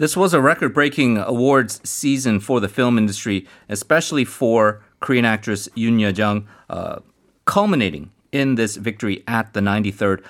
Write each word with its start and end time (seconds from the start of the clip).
This 0.00 0.16
was 0.16 0.32
a 0.32 0.40
record 0.40 0.72
breaking 0.72 1.18
awards 1.18 1.78
season 1.86 2.40
for 2.40 2.58
the 2.58 2.70
film 2.70 2.96
industry, 2.96 3.46
especially 3.68 4.24
for 4.24 4.82
Korean 5.00 5.26
actress 5.26 5.68
Yoon 5.76 6.00
Ye 6.00 6.08
Jung, 6.08 6.48
uh, 6.70 7.00
culminating 7.44 8.10
in 8.32 8.54
this 8.54 8.76
victory 8.76 9.22
at 9.28 9.52
the 9.52 9.60
93rd 9.60 10.24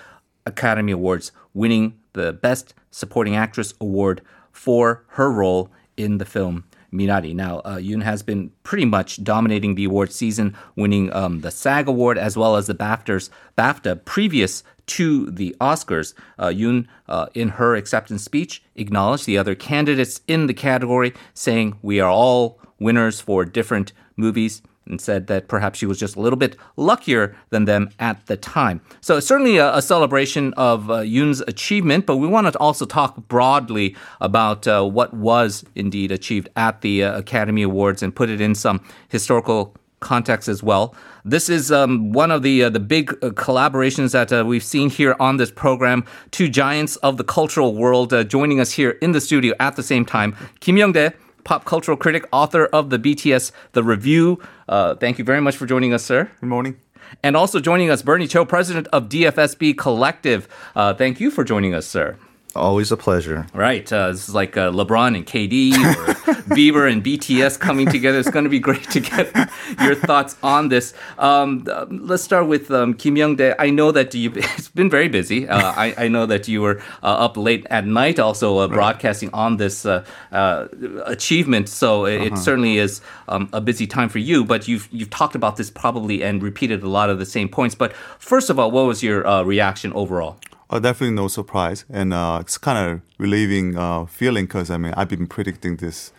Academy 0.45 0.91
Awards, 0.91 1.30
winning 1.54 1.96
the 2.14 2.32
Best 2.32 2.75
Supporting 2.91 3.36
Actress 3.36 3.72
award 3.80 4.22
for 4.50 5.04
her 5.11 5.30
role 5.30 5.71
in 5.96 6.18
the 6.18 6.25
film 6.25 6.64
Minari. 6.93 7.32
Now, 7.32 7.61
uh, 7.61 7.77
Yoon 7.77 8.02
has 8.02 8.25
been 8.25 8.50
pretty 8.64 8.87
much 8.87 9.23
dominating 9.23 9.77
the 9.77 9.84
award 9.84 10.11
season, 10.11 10.57
winning 10.75 11.13
um, 11.13 11.43
the 11.43 11.52
SAG 11.52 11.86
Award 11.86 12.18
as 12.18 12.36
well 12.36 12.57
as 12.57 12.66
the 12.66 12.75
BAFTAs, 12.75 13.30
BAFTA 13.57 14.05
previous 14.05 14.64
to 14.90 15.30
the 15.30 15.54
Oscars. 15.61 16.14
Uh, 16.39 16.49
Yoon, 16.49 16.86
uh, 17.08 17.26
in 17.35 17.50
her 17.50 17.75
acceptance 17.76 18.25
speech, 18.25 18.62
acknowledged 18.75 19.26
the 19.26 19.39
other 19.39 19.54
candidates 19.54 20.21
in 20.26 20.46
the 20.46 20.54
category, 20.54 21.14
saying, 21.35 21.79
We 21.82 22.00
are 22.00 22.11
all 22.11 22.58
winners 22.79 23.21
for 23.21 23.44
different 23.44 23.93
movies 24.16 24.63
and 24.86 25.00
said 25.00 25.29
that 25.29 25.46
perhaps 25.46 25.79
she 25.79 25.86
was 25.86 25.99
just 25.99 26.16
a 26.16 26.21
little 26.21 26.39
bit 26.39 26.57
luckier 26.76 27.36
than 27.50 27.64
them 27.64 27.90
at 27.99 28.26
the 28.26 28.36
time. 28.36 28.80
So 29.00 29.21
certainly 29.21 29.58
a, 29.58 29.76
a 29.76 29.82
celebration 29.82 30.53
of 30.54 30.91
uh, 30.91 30.99
Yoon's 30.99 31.41
achievement, 31.43 32.06
but 32.06 32.16
we 32.16 32.27
want 32.27 32.52
to 32.52 32.58
also 32.58 32.84
talk 32.84 33.16
broadly 33.28 33.94
about 34.20 34.66
uh, 34.66 34.83
what 34.83 35.14
was 35.14 35.64
indeed 35.75 36.11
achieved 36.11 36.48
at 36.56 36.80
the 36.80 37.05
uh, 37.05 37.19
Academy 37.19 37.62
Awards 37.62 38.02
and 38.02 38.14
put 38.14 38.30
it 38.30 38.41
in 38.41 38.55
some 38.55 38.80
historical 39.08 39.77
context 40.00 40.48
as 40.48 40.62
well. 40.62 40.95
This 41.25 41.48
is 41.48 41.70
um, 41.70 42.12
one 42.12 42.31
of 42.31 42.42
the 42.42 42.64
uh, 42.64 42.70
the 42.70 42.81
big 42.81 43.12
uh, 43.12 43.30
collaborations 43.30 44.12
that 44.12 44.33
uh, 44.33 44.44
we've 44.44 44.64
seen 44.64 44.91
here 44.91 45.14
on 45.20 45.36
this 45.36 45.50
program. 45.50 46.05
Two 46.30 46.48
giants 46.48 46.97
of 46.97 47.16
the 47.16 47.24
cultural 47.24 47.74
world 47.74 48.12
uh, 48.12 48.24
joining 48.24 48.61
us 48.61 48.72
here 48.72 48.91
in 49.02 49.12
the 49.12 49.20
studio 49.20 49.55
at 49.61 49.77
the 49.77 49.83
same 49.83 50.05
time. 50.05 50.34
Kim 50.61 50.77
Young-dae, 50.77 51.12
pop 51.44 51.64
cultural 51.64 51.97
critic, 51.97 52.27
author 52.33 52.66
of 52.66 52.91
the 52.91 52.98
BTS 52.98 53.52
The 53.72 53.83
Review. 53.83 54.41
Uh, 54.69 54.94
thank 54.94 55.19
you 55.19 55.24
very 55.24 55.41
much 55.41 55.56
for 55.56 55.66
joining 55.66 55.92
us, 55.92 56.05
sir. 56.05 56.30
Good 56.41 56.48
morning. 56.48 56.80
And 57.22 57.36
also 57.36 57.61
joining 57.61 57.91
us, 57.91 58.02
Bernie 58.02 58.28
Cho, 58.28 58.44
president 58.44 58.86
of 58.89 59.08
DFSB 59.08 59.74
Kollective. 59.74 60.46
Uh, 60.77 60.94
thank 60.94 61.20
you 61.20 61.30
for 61.30 61.44
joining 61.44 61.74
us, 61.74 61.86
sir. 61.86 62.17
Always 62.56 62.90
a 62.90 62.96
pleasure. 62.96 63.46
Right. 63.54 63.90
Uh, 63.92 64.10
this 64.10 64.28
is 64.28 64.34
like 64.34 64.56
uh, 64.56 64.72
LeBron 64.72 65.16
and 65.16 65.24
KD 65.24 65.72
or 65.74 66.14
Bieber 66.56 66.90
and 66.90 67.02
BTS 67.02 67.60
coming 67.60 67.86
together. 67.86 68.18
It's 68.18 68.28
going 68.28 68.42
to 68.42 68.50
be 68.50 68.58
great 68.58 68.90
to 68.90 68.98
get 68.98 69.32
your 69.80 69.94
thoughts 69.94 70.36
on 70.42 70.68
this. 70.68 70.92
Um, 71.18 71.64
uh, 71.70 71.86
let's 71.88 72.24
start 72.24 72.48
with 72.48 72.72
um, 72.72 72.94
Kim 72.94 73.16
Young 73.16 73.36
Dae. 73.36 73.54
I 73.56 73.70
know 73.70 73.92
that 73.92 74.12
you 74.14 74.32
it's 74.34 74.68
been 74.68 74.90
very 74.90 75.06
busy. 75.06 75.48
Uh, 75.48 75.72
I, 75.76 75.94
I, 75.96 76.08
know 76.08 76.26
that 76.26 76.48
you 76.48 76.60
were 76.60 76.82
uh, 77.04 77.06
up 77.06 77.36
late 77.36 77.66
at 77.70 77.86
night 77.86 78.18
also 78.18 78.58
uh, 78.58 78.66
broadcasting 78.66 79.30
on 79.32 79.58
this 79.58 79.86
achievement. 80.32 81.68
So 81.68 82.04
it, 82.04 82.16
uh-huh. 82.16 82.34
it 82.34 82.38
certainly 82.38 82.78
is 82.78 83.00
um, 83.28 83.48
a 83.52 83.60
busy 83.60 83.86
time 83.86 84.08
for 84.08 84.18
you. 84.18 84.44
But 84.44 84.66
you've, 84.66 84.88
you've 84.90 85.10
talked 85.10 85.36
about 85.36 85.56
this 85.56 85.70
probably 85.70 86.24
and 86.24 86.42
repeated 86.42 86.82
a 86.82 86.88
lot 86.88 87.10
of 87.10 87.20
the 87.20 87.26
same 87.26 87.48
points. 87.48 87.76
But 87.76 87.92
first 88.18 88.50
of 88.50 88.58
all, 88.58 88.72
what 88.72 88.86
was 88.86 89.04
your 89.04 89.44
reaction 89.44 89.92
overall? 89.92 90.36
Uh, 90.70 90.78
definitely 90.78 91.16
no 91.16 91.26
surprise, 91.26 91.84
and 91.90 92.14
uh, 92.14 92.38
it's 92.40 92.56
kind 92.56 92.78
of 92.78 93.00
relieving 93.18 93.76
uh, 93.76 94.06
feeling 94.06 94.46
because 94.46 94.70
I 94.70 94.77
mean 94.77 94.94
I've 94.96 95.08
been 95.08 95.27
predicting 95.27 95.77
this, 95.77 96.12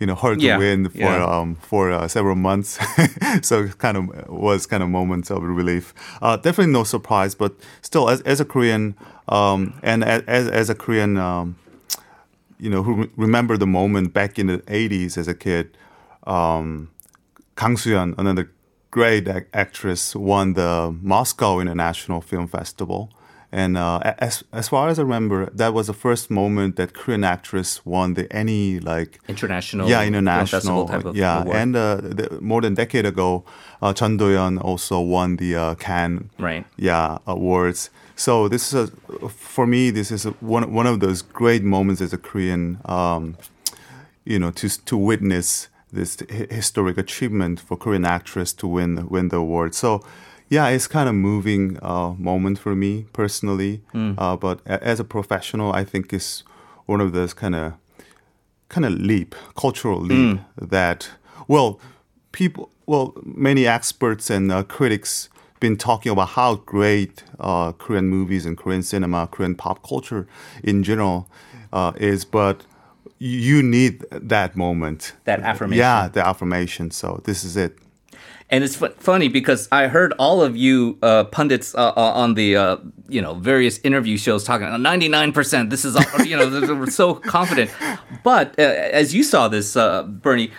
you 0.00 0.06
know, 0.06 0.14
hard 0.14 0.40
yeah. 0.40 0.54
to 0.54 0.58
win 0.60 0.88
for 0.88 0.98
yeah. 0.98 1.26
um, 1.26 1.56
for 1.56 1.92
uh, 1.92 2.08
several 2.08 2.34
months, 2.34 2.78
so 3.42 3.64
it 3.64 3.76
kind 3.76 3.98
of 3.98 4.28
was 4.30 4.64
kind 4.64 4.82
of 4.82 4.88
moments 4.88 5.30
of 5.30 5.42
relief. 5.42 5.92
Uh, 6.22 6.36
definitely 6.36 6.72
no 6.72 6.84
surprise, 6.84 7.34
but 7.34 7.54
still, 7.82 8.08
as, 8.08 8.22
as 8.22 8.40
a 8.40 8.46
Korean 8.46 8.96
um, 9.28 9.78
and 9.82 10.02
as 10.02 10.48
as 10.48 10.70
a 10.70 10.74
Korean, 10.74 11.18
um, 11.18 11.56
you 12.58 12.70
know, 12.70 12.82
who 12.82 13.10
remember 13.14 13.58
the 13.58 13.66
moment 13.66 14.14
back 14.14 14.38
in 14.38 14.46
the 14.46 14.58
'80s 14.60 15.18
as 15.18 15.28
a 15.28 15.34
kid, 15.34 15.76
um, 16.26 16.90
Kang 17.56 17.76
Soo-yeon, 17.76 18.14
another 18.16 18.50
great 18.90 19.28
actress, 19.52 20.16
won 20.16 20.54
the 20.54 20.96
Moscow 21.02 21.60
International 21.60 22.22
Film 22.22 22.48
Festival. 22.48 23.12
And 23.50 23.78
uh, 23.78 24.00
as 24.18 24.44
as 24.52 24.68
far 24.68 24.88
as 24.90 24.98
I 24.98 25.02
remember, 25.02 25.46
that 25.54 25.72
was 25.72 25.86
the 25.86 25.94
first 25.94 26.30
moment 26.30 26.76
that 26.76 26.92
Korean 26.92 27.24
actress 27.24 27.84
won 27.86 28.12
the 28.12 28.30
any 28.30 28.78
like 28.78 29.20
international 29.26 29.88
yeah 29.88 30.02
international 30.02 30.86
type 30.86 31.06
of 31.06 31.16
yeah 31.16 31.40
award. 31.40 31.56
and 31.56 31.76
uh, 31.76 31.96
the, 31.96 32.38
more 32.42 32.60
than 32.60 32.74
a 32.74 32.76
decade 32.76 33.06
ago, 33.06 33.44
uh, 33.80 33.94
Chun 33.94 34.18
Do-yeon 34.18 34.62
also 34.62 35.00
won 35.00 35.36
the 35.36 35.56
uh, 35.56 35.74
Cannes 35.76 36.28
right 36.38 36.66
yeah 36.76 37.18
awards. 37.26 37.88
So 38.16 38.48
this 38.48 38.70
is 38.70 38.90
a, 38.90 39.28
for 39.30 39.66
me 39.66 39.90
this 39.90 40.10
is 40.10 40.26
a, 40.26 40.32
one 40.40 40.74
one 40.74 40.86
of 40.86 41.00
those 41.00 41.22
great 41.22 41.62
moments 41.62 42.02
as 42.02 42.12
a 42.12 42.18
Korean, 42.18 42.80
um, 42.84 43.38
you 44.26 44.38
know, 44.38 44.50
to 44.50 44.68
to 44.68 44.96
witness 44.98 45.68
this 45.90 46.18
historic 46.50 46.98
achievement 46.98 47.60
for 47.60 47.78
Korean 47.78 48.04
actress 48.04 48.52
to 48.54 48.66
win 48.66 49.08
win 49.08 49.28
the 49.28 49.38
award. 49.38 49.74
So 49.74 50.04
yeah, 50.48 50.68
it's 50.68 50.86
kind 50.86 51.08
of 51.08 51.14
moving 51.14 51.78
uh, 51.82 52.14
moment 52.18 52.58
for 52.58 52.74
me 52.74 53.06
personally. 53.12 53.82
Mm. 53.94 54.14
Uh, 54.18 54.36
but 54.36 54.60
as 54.66 55.00
a 55.00 55.04
professional, 55.04 55.72
I 55.72 55.84
think 55.84 56.12
it's 56.12 56.42
one 56.86 57.00
of 57.00 57.12
those 57.12 57.34
kind 57.34 57.54
of 57.54 57.74
kind 58.68 58.84
of 58.84 58.92
leap, 58.92 59.34
cultural 59.56 60.00
leap 60.00 60.38
mm. 60.38 60.44
that 60.60 61.10
well, 61.48 61.80
people, 62.32 62.70
well, 62.86 63.14
many 63.24 63.66
experts 63.66 64.30
and 64.30 64.52
uh, 64.52 64.62
critics 64.62 65.30
been 65.60 65.76
talking 65.76 66.12
about 66.12 66.28
how 66.30 66.56
great 66.56 67.24
uh, 67.40 67.72
Korean 67.72 68.08
movies 68.08 68.46
and 68.46 68.56
Korean 68.56 68.82
cinema, 68.82 69.26
Korean 69.26 69.54
pop 69.54 69.82
culture 69.82 70.28
in 70.62 70.84
general 70.84 71.28
uh, 71.72 71.92
is, 71.96 72.24
but 72.24 72.64
you 73.18 73.62
need 73.62 74.04
that 74.12 74.56
moment, 74.56 75.14
that 75.24 75.40
affirmation. 75.40 75.80
Yeah, 75.80 76.08
the 76.08 76.24
affirmation. 76.24 76.90
So 76.92 77.20
this 77.24 77.42
is 77.42 77.56
it. 77.56 77.76
And 78.50 78.64
it's 78.64 78.80
f- 78.80 78.94
funny 78.94 79.28
because 79.28 79.68
I 79.70 79.88
heard 79.88 80.14
all 80.18 80.42
of 80.42 80.56
you 80.56 80.98
uh, 81.02 81.24
pundits 81.24 81.74
uh, 81.74 81.92
uh 81.96 82.00
on 82.00 82.34
the 82.34 82.56
uh, 82.56 82.76
you 83.08 83.20
know 83.20 83.34
various 83.34 83.78
interview 83.80 84.16
shows 84.16 84.44
talking 84.44 84.66
99%. 84.66 85.70
This 85.70 85.84
is 85.84 85.96
all, 85.96 86.24
you 86.24 86.36
know 86.36 86.48
they 86.60 86.72
were 86.72 86.90
so 86.90 87.14
confident. 87.14 87.70
But 88.24 88.58
uh, 88.58 88.62
as 88.62 89.14
you 89.14 89.22
saw 89.22 89.48
this, 89.48 89.76
uh, 89.76 90.04
Bernie, 90.04 90.50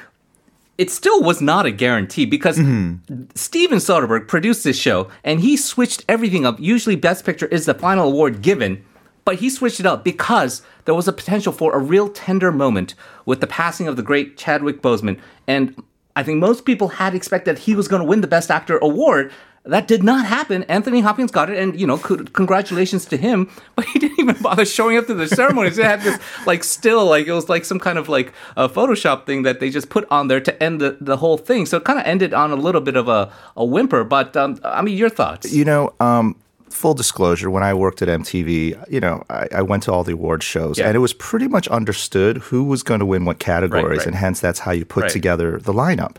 it 0.78 0.90
still 0.90 1.22
was 1.22 1.42
not 1.42 1.66
a 1.66 1.72
guarantee 1.72 2.26
because 2.26 2.58
mm-hmm. 2.58 3.24
Steven 3.36 3.80
Soderbergh 3.80 4.28
produced 4.28 4.64
this 4.64 4.80
show 4.80 5.10
and 5.24 5.42
he 5.42 5.58
switched 5.58 6.06
everything 6.08 6.46
up. 6.46 6.60
Usually, 6.60 6.96
Best 6.96 7.26
Picture 7.26 7.48
is 7.48 7.66
the 7.66 7.74
final 7.74 8.08
award 8.08 8.42
given, 8.42 8.86
but 9.26 9.36
he 9.36 9.50
switched 9.50 9.82
it 9.82 9.86
up 9.86 10.04
because 10.04 10.62
there 10.86 10.96
was 10.96 11.08
a 11.08 11.14
potential 11.14 11.52
for 11.52 11.76
a 11.76 11.80
real 11.80 12.08
tender 12.08 12.52
moment 12.52 12.96
with 13.26 13.42
the 13.42 13.48
passing 13.48 13.88
of 13.88 13.98
the 13.98 14.02
great 14.02 14.38
Chadwick 14.38 14.82
Boseman. 14.82 15.20
And 15.48 15.76
I 16.16 16.24
think 16.24 16.40
most 16.40 16.66
people 16.66 16.90
had 16.90 17.16
expected 17.16 17.60
he 17.60 17.76
was 17.76 17.88
going 17.88 18.02
to 18.02 18.08
win 18.08 18.22
the 18.22 18.28
Best 18.28 18.52
Actor 18.52 18.78
award. 18.80 19.32
That 19.66 19.88
did 19.88 20.04
not 20.04 20.26
happen. 20.26 20.64
Anthony 20.64 21.02
Hopkins 21.02 21.32
got 21.32 21.50
it, 21.50 21.58
and 21.58 21.80
you 21.80 21.86
know, 21.86 21.98
congratulations 21.98 23.06
to 23.06 23.18
him. 23.18 23.50
But 23.76 23.86
he 23.86 24.00
didn't 24.00 24.20
even 24.20 24.42
bother 24.42 24.66
showing 24.66 24.98
up 24.98 25.08
to 25.08 25.14
the 25.14 25.28
ceremony. 25.28 25.70
They 25.70 25.84
had 25.84 26.02
this 26.02 26.20
like 26.46 26.64
still 26.64 27.06
like 27.06 27.28
it 27.28 27.34
was 27.34 27.48
like 27.48 27.66
some 27.66 27.80
kind 27.80 27.98
of 27.98 28.10
like 28.10 28.34
a 28.58 28.68
Photoshop 28.68 29.26
thing 29.26 29.44
that 29.44 29.60
they 29.60 29.70
just 29.70 29.90
put 29.90 30.06
on 30.12 30.28
there 30.28 30.42
to 30.42 30.64
end 30.64 30.82
the, 30.82 30.98
the 31.00 31.18
whole 31.18 31.38
thing. 31.38 31.66
So 31.66 31.78
it 31.78 31.84
kind 31.84 32.00
of 32.00 32.06
ended 32.06 32.34
on 32.34 32.52
a 32.52 32.56
little 32.56 32.82
bit 32.82 32.96
of 32.96 33.08
a, 33.08 33.32
a 33.56 33.64
whimper. 33.64 34.04
But 34.04 34.36
um, 34.36 34.60
I 34.64 34.82
mean, 34.82 34.98
your 34.98 35.10
thoughts? 35.10 35.54
You 35.54 35.66
know, 35.66 35.94
um, 36.00 36.36
full 36.74 36.94
disclosure, 36.94 37.50
when 37.50 37.64
I 37.64 37.74
worked 37.74 38.02
at 38.02 38.08
MTV, 38.08 38.90
you 38.90 39.00
know, 39.00 39.24
I, 39.30 39.48
I 39.56 39.62
went 39.62 39.84
to 39.84 39.92
all 39.92 40.04
the 40.04 40.14
award 40.14 40.44
shows, 40.44 40.78
yeah. 40.78 40.88
and 40.88 40.96
it 40.96 41.00
was 41.00 41.14
pretty 41.14 41.48
much 41.48 41.68
understood 41.70 42.38
who 42.38 42.64
was 42.64 42.84
going 42.84 43.00
to 43.00 43.06
win 43.06 43.26
what 43.26 43.40
categories, 43.40 43.84
right, 43.84 43.98
right. 43.98 44.08
and 44.08 44.16
hence 44.16 44.40
that's 44.40 44.60
how 44.60 44.72
you 44.72 44.86
put 44.86 45.04
right. 45.04 45.12
together 45.12 45.60
the 45.60 45.74
lineup. 45.74 46.18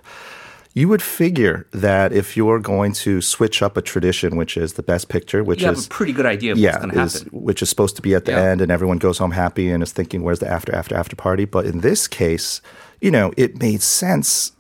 You 0.73 0.89
would 0.89 1.03
figure 1.03 1.67
that 1.73 2.13
if 2.13 2.37
you're 2.37 2.61
going 2.61 2.93
to 2.93 3.21
switch 3.21 3.61
up 3.61 3.77
a 3.77 3.83
tradition, 3.83 4.37
which 4.37 4.57
is 4.57 4.75
the 4.75 4.85
best 4.85 5.09
picture, 5.09 5.43
which 5.43 5.65
is 5.65 5.87
a 5.87 5.89
pretty 5.89 6.13
good 6.13 6.27
idea 6.27 6.55
yeah, 6.55 6.71
what's 6.71 6.85
going 6.85 6.95
to 6.95 7.01
happen, 7.01 7.29
which 7.33 7.61
is 7.61 7.69
supposed 7.69 7.97
to 7.97 8.03
be 8.03 8.15
at 8.15 8.25
the 8.25 8.33
yeah. 8.33 8.51
end, 8.51 8.61
and 8.61 8.71
everyone 8.71 8.99
goes 8.99 9.19
home 9.19 9.33
happy 9.33 9.69
and 9.69 9.83
is 9.83 9.91
thinking, 9.91 10.23
"Where's 10.23 10.39
the 10.39 10.49
after, 10.49 10.73
after, 10.73 10.95
after 10.95 11.17
party?" 11.17 11.45
But 11.45 11.67
in 11.67 11.81
this 11.81 12.07
case, 12.07 12.63
you 13.01 13.11
know, 13.11 13.33
it 13.37 13.59
made 13.59 13.83
sense 13.83 14.53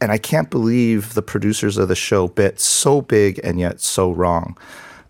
and 0.00 0.12
I 0.12 0.18
can't 0.18 0.50
believe 0.50 1.14
the 1.14 1.22
producers 1.22 1.78
of 1.78 1.88
the 1.88 1.94
show 1.94 2.28
bit 2.28 2.60
so 2.60 3.00
big 3.00 3.40
and 3.42 3.58
yet 3.58 3.80
so 3.80 4.10
wrong 4.10 4.56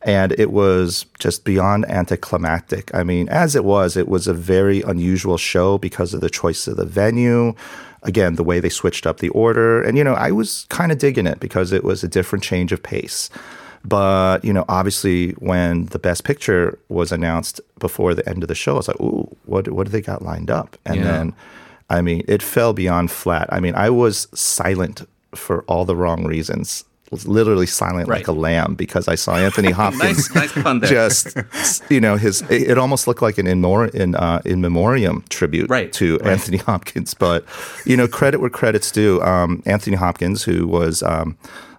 and 0.05 0.33
it 0.39 0.53
was 0.53 1.06
just 1.19 1.45
beyond 1.45 1.87
anticlimactic. 1.91 2.95
I 2.95 3.03
mean, 3.03 3.29
as 3.31 3.56
it 3.56 3.65
was, 3.65 3.97
it 3.97 4.06
was 4.06 4.29
a 4.29 4.35
very 4.35 4.83
unusual 4.83 5.39
show 5.39 5.79
because 5.79 6.12
of 6.12 6.21
the 6.21 6.29
choice 6.29 6.67
of 6.67 6.77
the 6.77 6.85
venue. 6.85 7.55
Again, 8.03 8.35
the 8.35 8.45
way 8.45 8.61
they 8.61 8.69
switched 8.69 9.06
up 9.06 9.21
the 9.21 9.31
order. 9.31 9.83
And, 9.83 9.97
you 9.97 10.05
know, 10.05 10.12
I 10.12 10.31
was 10.31 10.67
kind 10.69 10.93
of 10.93 10.99
digging 10.99 11.27
it 11.27 11.41
because 11.41 11.73
it 11.73 11.83
was 11.83 12.05
a 12.05 12.09
different 12.09 12.45
change 12.45 12.71
of 12.71 12.83
pace. 12.83 13.31
But, 13.83 14.45
you 14.45 14.53
know, 14.53 14.67
obviously 14.69 15.31
when 15.33 15.87
the 15.87 15.99
best 15.99 16.25
picture 16.25 16.79
was 16.91 17.11
announced 17.11 17.62
before 17.79 18.12
the 18.12 18.29
end 18.29 18.43
of 18.43 18.49
the 18.49 18.55
show, 18.55 18.75
I 18.75 18.77
was 18.77 18.89
like, 18.89 19.00
ooh, 19.00 19.35
what, 19.47 19.69
what 19.69 19.87
do 19.87 19.91
they 19.91 20.03
got 20.03 20.21
lined 20.21 20.50
up? 20.50 20.77
And 20.85 20.97
yeah. 20.97 21.05
then, 21.05 21.35
I 21.89 22.03
mean, 22.03 22.25
it 22.29 22.43
fell 22.43 22.75
beyond 22.75 23.11
flat. 23.11 23.49
I 23.50 23.59
mean, 23.59 23.75
I 23.75 23.89
was 23.89 24.29
silent 24.35 25.09
for 25.35 25.62
all 25.62 25.87
the 25.87 25.97
wrong 25.97 26.25
reasons 26.25 26.85
was 27.14 27.26
literally 27.26 27.66
silent 27.66 28.08
Right. 28.08 28.19
like 28.19 28.28
a 28.28 28.32
lamb 28.32 28.75
because 28.75 29.08
I 29.08 29.14
saw 29.16 29.37
Anthony 29.37 29.70
Hopkins 29.70 30.34
nice, 30.34 30.56
nice 30.56 30.90
just 30.96 31.37
you 31.90 32.00
know 32.00 32.16
his 32.16 32.43
it 32.50 32.70
it 32.72 32.78
almost 32.78 33.06
looked 33.06 33.22
like 33.22 33.38
an 33.38 33.46
in 33.46 33.61
more 33.61 33.87
in 33.87 34.14
uh, 34.14 34.40
in 34.44 34.61
memoriam 34.61 35.25
tribute 35.28 35.69
Right, 35.70 35.93
to 35.94 36.16
right. 36.19 36.32
Anthony 36.32 36.58
Hopkins. 36.58 37.14
But 37.14 37.44
you 37.84 37.96
know, 37.96 38.06
credit 38.08 38.38
where 38.40 38.50
credit's 38.50 38.90
due. 38.90 39.20
Um, 39.22 39.62
Anthony 39.66 39.96
Hopkins, 39.96 40.43
who 40.44 40.66
was 40.69 41.02
um, 41.02 41.37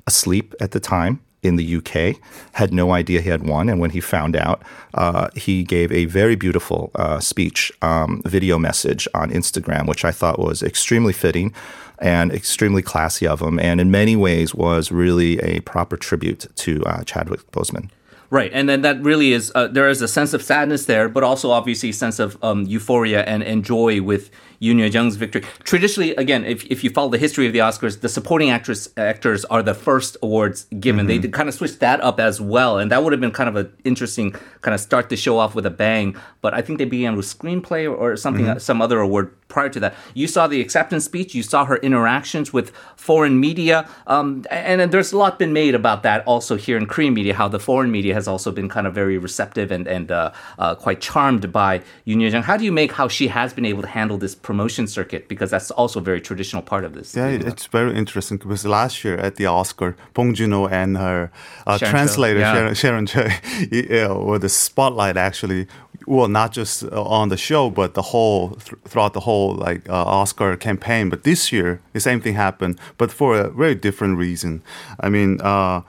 asleep 0.08 0.54
at 0.60 0.72
the 0.72 0.80
time 0.80 1.20
in 1.46 1.56
the 1.56 1.76
UK, 1.78 2.18
had 2.54 2.74
no 2.74 2.92
idea 2.92 3.22
he 3.22 3.30
had 3.30 3.48
won, 3.48 3.70
and 3.70 3.80
when 3.80 3.92
he 3.92 4.00
found 4.00 4.36
out, 4.36 4.62
uh, 4.94 5.30
he 5.36 5.64
gave 5.64 5.92
a 5.92 6.06
very 6.06 6.36
beautiful 6.36 6.92
uh, 6.96 7.20
speech, 7.20 7.72
um, 7.82 8.22
video 8.26 8.58
message 8.58 9.08
on 9.14 9.32
Instagram, 9.32 9.88
which 9.88 10.04
I 10.04 10.12
thought 10.12 10.40
was 10.40 10.64
extremely 10.64 11.14
fitting. 11.14 11.54
And 12.00 12.34
extremely 12.34 12.82
classy 12.82 13.26
of 13.26 13.42
him, 13.42 13.58
and 13.58 13.80
in 13.80 13.90
many 13.90 14.18
ways 14.18 14.54
was 14.54 14.92
really 14.92 15.40
a 15.40 15.62
proper 15.62 15.96
tribute 15.96 16.46
to 16.54 16.84
uh, 16.84 17.06
Chadwick 17.06 17.50
Boseman. 17.52 17.90
Right, 18.36 18.52
and 18.54 18.68
then 18.68 18.82
that 18.82 19.02
really 19.02 19.32
is 19.32 19.50
uh, 19.56 19.68
there 19.68 19.88
is 19.88 20.02
a 20.02 20.10
sense 20.10 20.34
of 20.34 20.44
sadness 20.44 20.88
there, 20.88 21.08
but 21.08 21.24
also 21.24 21.52
obviously 21.52 21.92
a 21.92 21.94
sense 21.94 22.20
of 22.20 22.38
um, 22.44 22.66
euphoria 22.66 23.24
and, 23.24 23.42
and 23.42 23.64
joy 23.64 24.02
with 24.02 24.30
Yoon 24.62 24.92
Jung's 24.92 25.16
victory. 25.16 25.44
Traditionally, 25.64 26.14
again, 26.16 26.44
if, 26.44 26.66
if 26.66 26.84
you 26.84 26.90
follow 26.90 27.08
the 27.08 27.18
history 27.18 27.48
of 27.48 27.54
the 27.54 27.60
Oscars, 27.60 28.02
the 28.02 28.10
supporting 28.10 28.50
actress 28.50 28.90
actors 28.98 29.46
are 29.46 29.64
the 29.64 29.74
first 29.74 30.18
awards 30.22 30.66
given. 30.82 31.08
They 31.08 31.20
kind 31.20 31.48
of 31.48 31.56
switched 31.56 31.80
that 31.80 32.02
up 32.02 32.20
as 32.20 32.42
well, 32.42 32.78
and 32.78 32.92
that 32.92 33.06
would 33.06 33.14
have 33.14 33.22
been 33.22 33.32
kind 33.32 33.48
of 33.48 33.56
an 33.56 33.72
interesting 33.86 34.36
kind 34.66 34.74
of 34.74 34.82
start 34.82 35.10
the 35.10 35.16
show 35.26 35.36
off 35.42 35.54
with 35.58 35.66
a 35.74 35.76
bang. 35.86 36.08
But 36.42 36.52
I 36.60 36.62
think 36.64 36.80
they 36.80 36.90
began 36.98 37.14
with 37.16 37.28
screenplay 37.36 37.84
or, 38.02 38.18
something, 38.18 38.48
some 38.60 38.82
other 38.86 39.00
award 39.00 39.28
prior 39.48 39.70
to 39.70 39.80
that. 39.80 39.94
You 40.22 40.28
saw 40.36 40.48
the 40.48 40.60
acceptance 40.66 41.04
speech, 41.06 41.30
you 41.40 41.44
saw 41.44 41.66
her 41.72 41.78
interactions 41.90 42.52
with 42.52 42.68
foreign 42.96 43.40
media, 43.40 43.88
um, 44.08 44.28
and, 44.50 44.82
and 44.82 44.92
there's 44.92 45.12
a 45.14 45.18
lot 45.18 45.38
been 45.44 45.54
made 45.54 45.76
about 45.76 46.00
that 46.04 46.20
also 46.26 46.54
here 46.66 46.78
in 46.82 46.86
Korean 46.88 47.14
media, 47.14 47.34
how 47.42 47.48
the 47.48 47.60
foreign 47.60 47.92
media 47.92 48.14
has 48.20 48.28
also 48.28 48.50
been 48.52 48.68
kind 48.76 48.88
of 48.88 48.94
very 49.02 49.18
receptive 49.28 49.72
and, 49.72 49.86
and 49.88 50.12
uh, 50.12 50.32
uh, 50.60 50.74
quite 50.86 51.00
charmed 51.00 51.52
by 51.52 51.80
Yoon 52.08 52.22
Ye 52.22 52.30
Jung. 52.30 52.44
How 52.44 52.58
do 52.58 52.66
you 52.66 52.72
make 52.72 52.92
how 53.02 53.08
she 53.08 53.28
has 53.28 53.54
been 53.54 53.66
able 53.66 53.84
to 53.84 53.88
handle 54.00 54.18
this 54.18 54.34
promotion 54.48 54.88
circuit? 54.88 55.28
Because 55.28 55.50
that's 55.52 55.70
also 55.72 56.00
a 56.00 56.04
very 56.04 56.22
traditional 56.30 56.64
part 56.72 56.84
of 56.84 56.94
this. 56.94 57.16
Yeah, 57.16 57.28
it- 57.28 57.46
it's 57.46 57.68
very 57.68 57.94
interesting 57.96 58.38
because 58.38 58.66
last 58.66 59.04
year 59.06 59.16
at 59.28 59.36
the 59.36 59.46
Oscar, 59.46 59.96
Bong 60.16 60.34
Joon-ho 60.34 60.68
and 60.68 60.98
her 60.98 61.32
uh, 61.68 61.78
Sharon 61.78 61.92
translator 61.94 62.40
yeah. 62.40 62.54
Sharon, 62.54 62.74
Sharon 62.82 63.06
Cho 63.06 63.28
yeah, 63.72 64.12
were 64.12 64.40
the 64.40 64.50
spotlight 64.58 65.18
actually. 65.18 65.68
Well, 66.08 66.28
not 66.28 66.52
just 66.52 66.84
uh, 66.84 67.04
on 67.04 67.30
the 67.30 67.38
show, 67.38 67.70
but 67.70 67.94
the 67.96 68.02
whole 68.02 68.52
th- 68.52 68.80
throughout 68.86 69.14
the 69.14 69.22
whole 69.22 69.56
like 69.56 69.90
uh, 69.90 69.94
Oscar 70.06 70.56
campaign. 70.56 71.10
But 71.10 71.24
this 71.24 71.52
year, 71.52 71.82
the 71.94 72.00
same 72.00 72.22
thing 72.22 72.36
happened, 72.36 72.80
but 72.98 73.12
for 73.12 73.38
a 73.38 73.50
very 73.50 73.76
different 73.76 74.18
reason. 74.18 74.62
I 75.00 75.10
mean, 75.10 75.42
uh, 75.42 75.82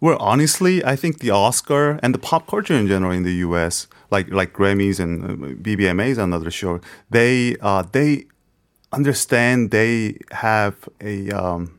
well, 0.00 0.16
honestly, 0.18 0.84
I 0.84 0.96
think 0.96 1.20
the 1.20 1.30
Oscar 1.30 2.00
and 2.02 2.14
the 2.14 2.18
pop 2.18 2.46
culture 2.46 2.74
in 2.74 2.88
general 2.88 3.12
in 3.12 3.22
the 3.22 3.34
U.S., 3.46 3.86
like 4.10 4.30
like 4.30 4.52
Grammys 4.52 4.98
and 4.98 5.24
uh, 5.24 5.28
BBMAs, 5.62 6.18
another 6.18 6.50
show, 6.50 6.80
they 7.10 7.56
uh, 7.60 7.82
they 7.92 8.26
understand 8.92 9.70
they 9.70 10.18
have 10.32 10.74
a 11.00 11.30
um, 11.30 11.78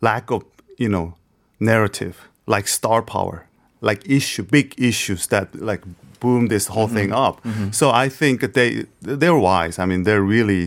lack 0.00 0.30
of 0.30 0.44
you 0.78 0.88
know 0.88 1.14
narrative 1.58 2.28
like 2.46 2.68
star 2.68 3.02
power 3.02 3.46
like 3.90 4.00
issue 4.18 4.44
big 4.58 4.68
issues 4.90 5.26
that 5.28 5.46
like 5.70 5.82
boom 6.20 6.48
this 6.48 6.66
whole 6.74 6.88
thing 6.98 7.10
up. 7.26 7.36
So 7.72 7.84
i 8.04 8.08
think 8.18 8.40
that 8.40 8.52
they 8.58 8.70
they're 9.20 9.40
wise. 9.50 9.76
I 9.82 9.84
mean 9.90 10.02
they're 10.06 10.26
really 10.36 10.64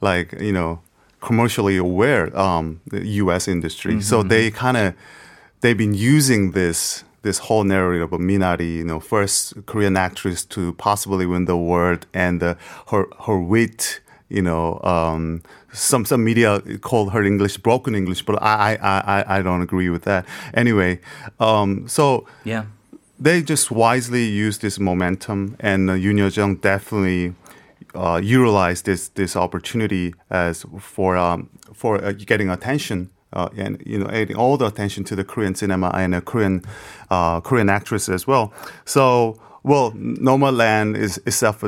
like 0.00 0.28
you 0.48 0.54
know 0.58 0.80
commercially 1.28 1.76
aware 1.88 2.24
um 2.46 2.66
the 2.92 3.00
us 3.34 3.44
industry. 3.48 3.94
So 4.10 4.16
they 4.32 4.44
kind 4.64 4.76
of 4.82 4.94
they've 5.60 5.78
been 5.86 5.94
using 6.16 6.52
this 6.52 7.04
this 7.24 7.38
whole 7.46 7.64
narrative 7.64 8.12
of 8.12 8.20
Minari, 8.20 8.70
you 8.80 8.84
know, 8.84 9.00
first 9.00 9.54
Korean 9.66 9.96
actress 9.96 10.44
to 10.54 10.74
possibly 10.74 11.26
win 11.26 11.46
the 11.46 11.54
award, 11.54 12.06
and 12.12 12.42
uh, 12.42 12.54
her 12.90 13.06
her 13.26 13.38
wit, 13.52 14.00
you 14.34 14.42
know, 14.42 14.80
um, 14.82 15.40
some 15.72 16.04
some 16.04 16.22
media 16.24 16.60
call 16.80 17.10
her 17.10 17.22
English 17.24 17.56
broken 17.62 17.94
English, 17.94 18.24
but 18.26 18.36
I 18.42 18.74
I 18.82 18.96
I, 19.16 19.38
I 19.38 19.42
don't 19.42 19.62
agree 19.62 19.90
with 19.90 20.02
that. 20.04 20.24
Anyway, 20.54 20.98
um, 21.38 21.88
so 21.88 22.26
Yeah. 22.44 22.64
they 23.24 23.42
just 23.42 23.70
wisely 23.70 24.24
use 24.46 24.58
this 24.58 24.78
momentum, 24.78 25.56
and 25.60 25.90
uh, 25.90 25.94
Yoon 25.94 26.18
Jung 26.36 26.56
definitely 26.60 27.32
uh, 27.94 28.20
utilized 28.38 28.84
this 28.84 29.08
this 29.14 29.36
opportunity 29.36 30.14
as 30.30 30.64
for 30.80 31.16
um, 31.16 31.48
for 31.74 32.04
uh, 32.04 32.12
getting 32.26 32.50
attention. 32.50 33.08
Uh, 33.36 33.48
and 33.64 33.82
you 33.86 33.98
know, 33.98 34.08
adding 34.10 34.36
all 34.36 34.56
the 34.56 34.64
attention 34.66 35.04
to 35.04 35.16
the 35.16 35.24
Korean 35.24 35.54
cinema 35.56 35.88
and 35.94 36.14
a 36.14 36.20
Korean 36.20 36.62
uh, 37.10 37.40
Korean 37.40 37.68
actress 37.68 38.08
as 38.08 38.26
well. 38.28 38.52
So, 38.84 39.36
well, 39.64 39.90
Nomadland 39.92 40.96
is 40.96 41.18
itself 41.26 41.64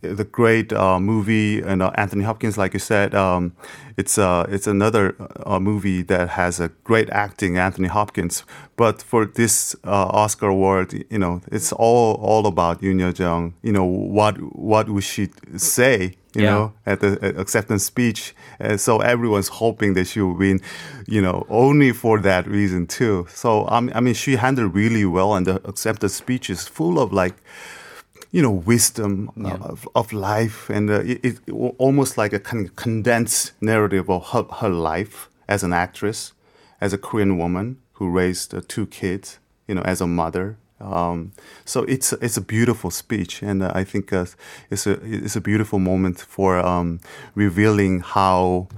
the 0.00 0.24
great 0.24 0.72
uh, 0.72 1.00
movie, 1.00 1.60
and 1.60 1.82
uh, 1.82 1.90
Anthony 1.96 2.22
Hopkins, 2.24 2.56
like 2.56 2.72
you 2.72 2.78
said, 2.78 3.14
um, 3.14 3.52
it's 3.96 4.16
uh, 4.16 4.46
it's 4.48 4.66
another 4.68 5.16
uh, 5.44 5.58
movie 5.58 6.02
that 6.02 6.28
has 6.30 6.60
a 6.60 6.68
great 6.84 7.10
acting, 7.10 7.58
Anthony 7.58 7.88
Hopkins. 7.88 8.44
But 8.76 9.02
for 9.02 9.26
this 9.26 9.74
uh, 9.84 10.06
Oscar 10.12 10.48
award, 10.48 11.04
you 11.10 11.18
know, 11.18 11.40
it's 11.50 11.72
all 11.72 12.14
all 12.22 12.46
about 12.46 12.80
Yoon 12.80 13.18
Jung. 13.18 13.54
You 13.62 13.72
know, 13.72 13.84
what 13.84 14.36
what 14.56 14.88
would 14.88 15.04
she 15.04 15.30
say? 15.56 16.14
You 16.34 16.42
Yeah. 16.44 16.50
know, 16.50 16.72
at 16.86 17.00
the 17.00 17.40
acceptance 17.40 17.84
speech. 17.84 18.34
Uh, 18.60 18.76
so 18.76 19.00
everyone's 19.00 19.48
hoping 19.48 19.94
that 19.94 20.06
she 20.06 20.20
will 20.20 20.36
win, 20.36 20.60
you 21.08 21.20
know, 21.22 21.44
only 21.48 21.92
for 21.92 22.20
that 22.20 22.46
reason 22.46 22.86
too. 22.86 23.26
So 23.30 23.66
I 23.66 23.80
mean, 24.00 24.14
she 24.14 24.36
handled 24.36 24.74
really 24.74 25.04
well, 25.06 25.34
and 25.34 25.46
the 25.46 25.54
acceptance 25.66 26.14
speech 26.14 26.50
is 26.50 26.68
full 26.68 27.00
of 27.00 27.12
like 27.12 27.34
you 28.30 28.42
know, 28.42 28.50
wisdom 28.50 29.30
uh, 29.42 29.56
of, 29.60 29.88
of 29.94 30.12
life, 30.12 30.68
and 30.68 30.90
uh, 30.90 31.00
it, 31.00 31.24
it 31.24 31.50
almost 31.78 32.18
like 32.18 32.32
a 32.32 32.38
kind 32.38 32.66
of 32.66 32.76
condensed 32.76 33.52
narrative 33.60 34.10
of 34.10 34.28
her, 34.28 34.42
her 34.60 34.68
life 34.68 35.30
as 35.48 35.62
an 35.62 35.72
actress, 35.72 36.32
as 36.80 36.92
a 36.92 36.98
Korean 36.98 37.38
woman 37.38 37.78
who 37.94 38.10
raised 38.10 38.54
uh, 38.54 38.60
two 38.68 38.86
kids, 38.86 39.38
you 39.66 39.74
know, 39.74 39.82
as 39.82 40.00
a 40.00 40.06
mother. 40.06 40.58
Um, 40.80 41.32
so 41.64 41.82
it's 41.84 42.12
it's 42.12 42.36
a 42.36 42.40
beautiful 42.40 42.90
speech, 42.90 43.42
and 43.42 43.62
uh, 43.62 43.72
I 43.74 43.82
think 43.82 44.12
uh, 44.12 44.26
it's 44.70 44.86
a 44.86 44.92
it's 45.02 45.34
a 45.34 45.40
beautiful 45.40 45.78
moment 45.78 46.20
for 46.20 46.58
um, 46.58 47.00
revealing 47.34 48.00
how 48.00 48.68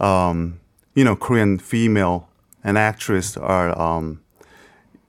um, 0.00 0.58
you 0.94 1.04
know 1.04 1.14
Korean 1.14 1.58
female 1.58 2.28
and 2.64 2.76
actress 2.76 3.36
are 3.36 3.78
um, 3.78 4.20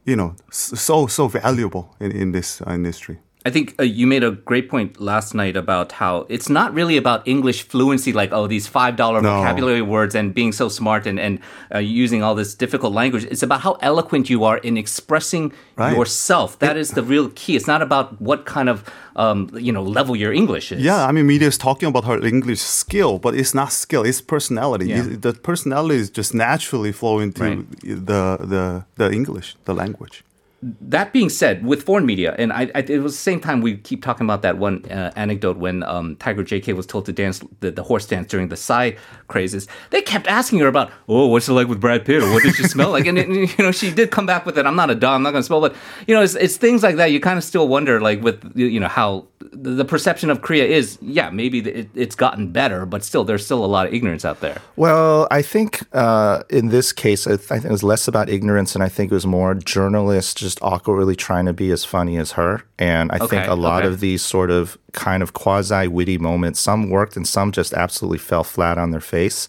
you 0.05 0.15
know 0.15 0.35
so 0.51 1.07
so 1.07 1.27
valuable 1.27 1.95
in, 1.99 2.11
in 2.11 2.31
this 2.31 2.61
industry. 2.61 3.19
I 3.45 3.51
think 3.51 3.75
uh, 3.79 3.83
you 3.83 4.05
made 4.05 4.23
a 4.23 4.31
great 4.31 4.67
point 4.69 4.99
last 4.99 5.33
night 5.33 5.55
about 5.55 5.93
how 5.93 6.25
it's 6.27 6.49
not 6.49 6.73
really 6.73 6.97
about 6.97 7.25
English 7.25 7.63
fluency, 7.63 8.11
like, 8.11 8.33
oh, 8.33 8.47
these 8.47 8.67
$5 8.67 8.97
vocabulary 8.97 9.81
words 9.81 10.13
and 10.13 10.33
being 10.33 10.51
so 10.51 10.67
smart 10.67 11.07
and, 11.07 11.17
and 11.17 11.39
uh, 11.73 11.77
using 11.79 12.21
all 12.21 12.35
this 12.35 12.53
difficult 12.53 12.91
language. 12.93 13.23
It's 13.31 13.41
about 13.41 13.61
how 13.61 13.73
eloquent 13.81 14.29
you 14.29 14.43
are 14.43 14.57
in 14.57 14.75
expressing 14.77 15.53
Right. 15.77 15.95
yourself. 15.95 16.59
That 16.59 16.75
is 16.75 16.89
the 16.91 17.01
real 17.01 17.29
key. 17.35 17.55
It's 17.55 17.65
not 17.67 17.81
about 17.81 18.21
what 18.21 18.45
kind 18.45 18.67
of, 18.67 18.83
um, 19.15 19.49
you 19.53 19.71
know, 19.71 19.83
level 19.83 20.13
your 20.17 20.33
English 20.33 20.73
is. 20.73 20.81
Yeah, 20.83 21.05
I 21.07 21.13
mean, 21.13 21.25
media 21.25 21.47
is 21.47 21.57
talking 21.57 21.87
about 21.87 22.03
her 22.03 22.19
English 22.25 22.59
skill, 22.59 23.17
but 23.19 23.33
it's 23.33 23.53
not 23.53 23.71
skill; 23.71 24.03
it's 24.03 24.19
personality. 24.19 24.87
Yeah. 24.87 25.05
It- 25.05 25.21
the 25.21 25.31
personality 25.33 25.95
is 25.95 26.09
just 26.09 26.33
naturally 26.33 26.91
flowing 26.91 27.31
through 27.31 27.55
Right. 27.55 28.05
the 28.05 28.37
the 28.53 28.83
the 28.97 29.09
English, 29.19 29.55
the 29.63 29.73
language. 29.73 30.23
That 30.61 31.13
being 31.13 31.29
said, 31.29 31.65
with 31.65 31.83
foreign 31.83 32.05
media, 32.05 32.35
and 32.37 32.51
I, 32.51 32.69
I, 32.75 32.79
it 32.79 32.99
was 32.99 33.13
the 33.13 33.21
same 33.21 33.39
time 33.39 33.61
we 33.61 33.77
keep 33.77 34.03
talking 34.03 34.25
about 34.25 34.41
that 34.41 34.57
one 34.57 34.83
uh, 34.91 35.11
anecdote 35.15 35.57
when 35.57 35.83
um, 35.83 36.17
Tiger 36.17 36.43
JK 36.43 36.75
was 36.75 36.85
told 36.85 37.05
to 37.05 37.13
dance 37.13 37.41
the, 37.61 37.71
the 37.71 37.83
horse 37.83 38.05
dance 38.05 38.27
during 38.27 38.49
the 38.49 38.57
Psy 38.57 38.91
crazes. 39.29 39.67
They 39.91 40.01
kept 40.01 40.27
asking 40.27 40.59
her 40.59 40.67
about, 40.67 40.91
oh, 41.07 41.27
what's 41.27 41.47
it 41.47 41.53
like 41.53 41.67
with 41.67 41.79
Brad 41.79 42.05
Pitt? 42.05 42.23
Or 42.23 42.31
what 42.33 42.43
did 42.43 42.55
she 42.55 42.63
smell 42.63 42.91
like? 42.91 43.05
And, 43.05 43.17
and, 43.17 43.35
you 43.57 43.63
know, 43.63 43.71
she 43.71 43.89
did 43.89 44.11
come 44.11 44.25
back 44.25 44.45
with 44.45 44.57
it. 44.57 44.65
I'm 44.65 44.75
not 44.75 44.89
a 44.89 44.95
dog. 44.95 45.15
I'm 45.15 45.23
not 45.23 45.31
going 45.31 45.43
to 45.43 45.47
smell, 45.47 45.61
but 45.61 45.75
you 46.07 46.13
know, 46.13 46.21
it's, 46.21 46.35
it's 46.35 46.57
things 46.57 46.83
like 46.83 46.97
that. 46.97 47.11
You 47.11 47.21
kind 47.21 47.37
of 47.37 47.43
still 47.43 47.67
wonder, 47.67 48.01
like 48.01 48.21
with 48.21 48.51
you 48.55 48.79
know 48.79 48.89
how 48.89 49.27
the, 49.39 49.71
the 49.71 49.85
perception 49.85 50.29
of 50.29 50.41
Korea 50.41 50.65
is. 50.65 50.97
Yeah, 51.01 51.29
maybe 51.29 51.59
it, 51.59 51.89
it's 51.95 52.15
gotten 52.15 52.51
better, 52.51 52.85
but 52.85 53.05
still, 53.05 53.23
there's 53.23 53.45
still 53.45 53.63
a 53.63 53.67
lot 53.67 53.87
of 53.87 53.93
ignorance 53.93 54.25
out 54.25 54.41
there. 54.41 54.61
Well, 54.75 55.27
I 55.31 55.41
think 55.41 55.83
uh, 55.95 56.43
in 56.49 56.67
this 56.67 56.91
case, 56.91 57.27
I, 57.27 57.37
th- 57.37 57.51
I 57.51 57.55
think 57.55 57.65
it 57.65 57.71
was 57.71 57.83
less 57.83 58.07
about 58.07 58.29
ignorance, 58.29 58.75
and 58.75 58.83
I 58.83 58.89
think 58.89 59.11
it 59.11 59.15
was 59.15 59.25
more 59.25 59.55
journalists 59.55 60.48
just 60.49 60.63
awkwardly 60.63 61.15
trying 61.15 61.45
to 61.45 61.53
be 61.53 61.71
as 61.71 61.85
funny 61.85 62.17
as 62.17 62.31
her. 62.33 62.63
And 62.79 63.11
I 63.11 63.19
think 63.19 63.47
a 63.47 63.53
lot 63.55 63.83
okay. 63.83 63.93
of 63.93 63.99
these 63.99 64.21
sort 64.21 64.49
of 64.49 64.77
kind 64.93 65.21
of 65.21 65.33
quasi 65.33 65.87
witty 65.87 66.17
moments, 66.17 66.59
some 66.59 66.89
worked 66.89 67.15
and 67.15 67.27
some 67.27 67.51
just 67.51 67.73
absolutely 67.73 68.17
fell 68.17 68.43
flat 68.43 68.77
on 68.77 68.91
their 68.91 69.01
face. 69.01 69.47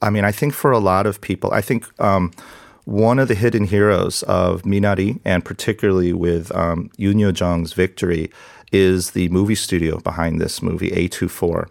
I 0.00 0.10
mean, 0.10 0.24
I 0.24 0.32
think 0.32 0.52
for 0.52 0.72
a 0.72 0.78
lot 0.78 1.06
of 1.06 1.20
people, 1.20 1.50
I 1.52 1.60
think. 1.60 1.88
Um, 2.00 2.32
one 2.84 3.20
of 3.20 3.28
the 3.28 3.36
hidden 3.36 3.62
heroes 3.62 4.24
of 4.24 4.62
Minari, 4.62 5.20
and 5.24 5.44
particularly 5.44 6.12
with 6.12 6.50
um, 6.52 6.90
Yoon 6.98 7.20
Yo 7.20 7.30
Jung's 7.30 7.74
victory, 7.74 8.28
is 8.72 9.12
the 9.12 9.28
movie 9.28 9.54
studio 9.54 10.00
behind 10.00 10.40
this 10.40 10.60
movie, 10.60 10.90
A24. 10.90 11.68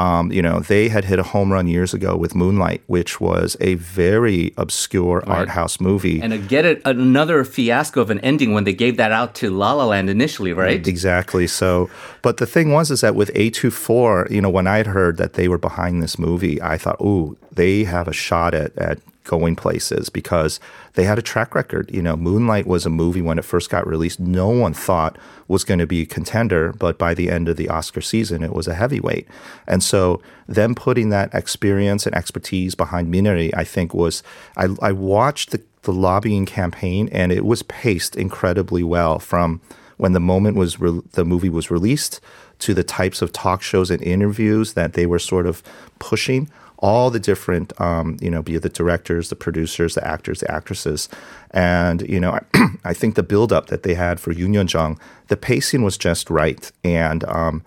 Um, 0.00 0.32
you 0.32 0.40
know, 0.40 0.60
they 0.60 0.88
had 0.88 1.04
hit 1.04 1.18
a 1.18 1.22
home 1.22 1.52
run 1.52 1.68
years 1.68 1.92
ago 1.92 2.16
with 2.16 2.34
Moonlight, 2.34 2.82
which 2.86 3.20
was 3.20 3.54
a 3.60 3.74
very 3.74 4.54
obscure 4.56 5.22
art 5.26 5.50
house 5.50 5.78
movie. 5.78 6.22
And 6.22 6.48
get 6.48 6.64
it 6.64 6.80
another 6.86 7.44
fiasco 7.44 8.00
of 8.00 8.08
an 8.08 8.18
ending 8.20 8.54
when 8.54 8.64
they 8.64 8.72
gave 8.72 8.96
that 8.96 9.12
out 9.12 9.34
to 9.36 9.50
La 9.50 9.74
La 9.74 9.84
Land 9.84 10.08
initially, 10.08 10.54
right? 10.54 10.86
Exactly. 10.86 11.46
So, 11.46 11.90
but 12.22 12.38
the 12.38 12.46
thing 12.46 12.72
was, 12.72 12.90
is 12.90 13.02
that 13.02 13.14
with 13.14 13.30
A24, 13.34 14.30
you 14.30 14.40
know, 14.40 14.48
when 14.48 14.66
I'd 14.66 14.86
heard 14.86 15.18
that 15.18 15.34
they 15.34 15.48
were 15.48 15.58
behind 15.58 16.02
this 16.02 16.18
movie, 16.18 16.62
I 16.62 16.78
thought, 16.78 16.98
ooh, 17.02 17.36
they 17.52 17.84
have 17.84 18.08
a 18.08 18.14
shot 18.14 18.54
at, 18.54 18.74
at 18.78 19.00
going 19.30 19.54
places 19.54 20.08
because 20.08 20.58
they 20.94 21.04
had 21.04 21.16
a 21.16 21.22
track 21.22 21.54
record. 21.54 21.88
You 21.94 22.02
know, 22.02 22.16
Moonlight 22.16 22.66
was 22.66 22.84
a 22.84 22.90
movie 22.90 23.22
when 23.22 23.38
it 23.38 23.44
first 23.44 23.70
got 23.70 23.86
released, 23.86 24.18
no 24.18 24.48
one 24.48 24.74
thought 24.74 25.16
was 25.46 25.62
going 25.62 25.78
to 25.78 25.86
be 25.86 26.02
a 26.02 26.06
contender, 26.06 26.72
but 26.72 26.98
by 26.98 27.14
the 27.14 27.30
end 27.30 27.48
of 27.48 27.56
the 27.56 27.68
Oscar 27.68 28.00
season, 28.00 28.42
it 28.42 28.52
was 28.52 28.66
a 28.66 28.74
heavyweight. 28.74 29.28
And 29.68 29.84
so, 29.84 30.20
them 30.48 30.74
putting 30.74 31.10
that 31.10 31.32
experience 31.32 32.06
and 32.06 32.14
expertise 32.16 32.74
behind 32.74 33.14
Minari, 33.14 33.52
I 33.56 33.62
think 33.62 33.94
was, 33.94 34.24
I, 34.56 34.74
I 34.82 34.90
watched 34.90 35.52
the, 35.52 35.62
the 35.82 35.92
lobbying 35.92 36.44
campaign 36.44 37.08
and 37.12 37.30
it 37.30 37.44
was 37.44 37.62
paced 37.62 38.16
incredibly 38.16 38.82
well 38.82 39.20
from 39.20 39.60
when 39.96 40.12
the 40.12 40.18
moment 40.18 40.56
was 40.56 40.80
re- 40.80 41.02
the 41.12 41.24
movie 41.24 41.48
was 41.48 41.70
released 41.70 42.20
to 42.58 42.74
the 42.74 42.82
types 42.82 43.22
of 43.22 43.32
talk 43.32 43.62
shows 43.62 43.92
and 43.92 44.02
interviews 44.02 44.72
that 44.72 44.94
they 44.94 45.06
were 45.06 45.20
sort 45.20 45.46
of 45.46 45.62
pushing 46.00 46.50
all 46.80 47.10
the 47.10 47.20
different, 47.20 47.78
um, 47.80 48.16
you 48.20 48.30
know, 48.30 48.42
be 48.42 48.54
it 48.54 48.62
the 48.62 48.68
directors, 48.68 49.28
the 49.28 49.36
producers, 49.36 49.94
the 49.94 50.06
actors, 50.06 50.40
the 50.40 50.50
actresses. 50.50 51.08
And, 51.50 52.02
you 52.08 52.18
know, 52.18 52.32
I, 52.32 52.68
I 52.84 52.94
think 52.94 53.14
the 53.14 53.22
buildup 53.22 53.68
that 53.68 53.82
they 53.82 53.94
had 53.94 54.18
for 54.18 54.32
Yoon 54.34 54.72
Jung, 54.72 54.98
the 55.28 55.36
pacing 55.36 55.82
was 55.82 55.98
just 55.98 56.30
right. 56.30 56.70
And, 56.82 57.24
um, 57.24 57.62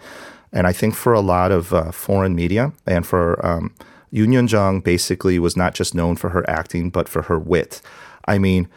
and 0.52 0.68
I 0.68 0.74
think 0.74 0.96
for 0.96 1.14
a 1.14 1.22
lot 1.22 1.52
of 1.52 1.74
uh, 1.74 1.92
foreign 1.92 2.36
media 2.36 2.74
and 2.86 3.06
for 3.06 3.44
um, 3.46 3.74
Yoon 4.12 4.50
Jung 4.50 4.82
basically 4.82 5.40
was 5.40 5.56
not 5.56 5.74
just 5.74 5.96
known 5.96 6.16
for 6.16 6.30
her 6.30 6.48
acting, 6.50 6.90
but 6.90 7.08
for 7.08 7.24
her 7.24 7.40
wit. 7.40 7.82
I 8.26 8.38
mean, 8.38 8.68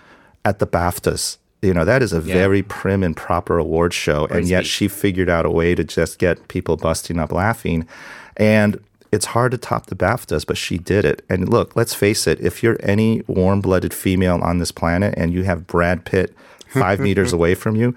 at 0.44 0.58
the 0.58 0.66
BAFTAs, 0.66 1.38
you 1.62 1.74
know, 1.74 1.84
that 1.84 2.02
is 2.02 2.12
a 2.12 2.20
yeah. 2.20 2.34
very 2.34 2.62
prim 2.62 3.02
and 3.02 3.16
proper 3.16 3.58
award 3.58 3.92
show. 3.94 4.26
And 4.26 4.46
yet 4.46 4.66
she 4.66 4.88
figured 4.88 5.28
out 5.28 5.46
a 5.46 5.50
way 5.50 5.74
to 5.74 5.84
just 5.84 6.18
get 6.18 6.48
people 6.48 6.76
busting 6.76 7.18
up 7.18 7.32
laughing. 7.32 7.86
And 8.36 8.78
it's 9.12 9.26
hard 9.26 9.52
to 9.52 9.58
top 9.58 9.86
the 9.86 9.94
BAFTAs, 9.94 10.46
but 10.46 10.56
she 10.56 10.78
did 10.78 11.04
it. 11.04 11.24
And 11.28 11.48
look, 11.48 11.76
let's 11.76 11.94
face 11.94 12.26
it, 12.26 12.40
if 12.40 12.62
you're 12.62 12.78
any 12.80 13.22
warm 13.26 13.60
blooded 13.60 13.94
female 13.94 14.38
on 14.42 14.58
this 14.58 14.72
planet 14.72 15.14
and 15.16 15.32
you 15.32 15.44
have 15.44 15.66
Brad 15.66 16.04
Pitt 16.04 16.34
five 16.68 17.00
meters 17.06 17.32
away 17.32 17.54
from 17.54 17.76
you, 17.76 17.94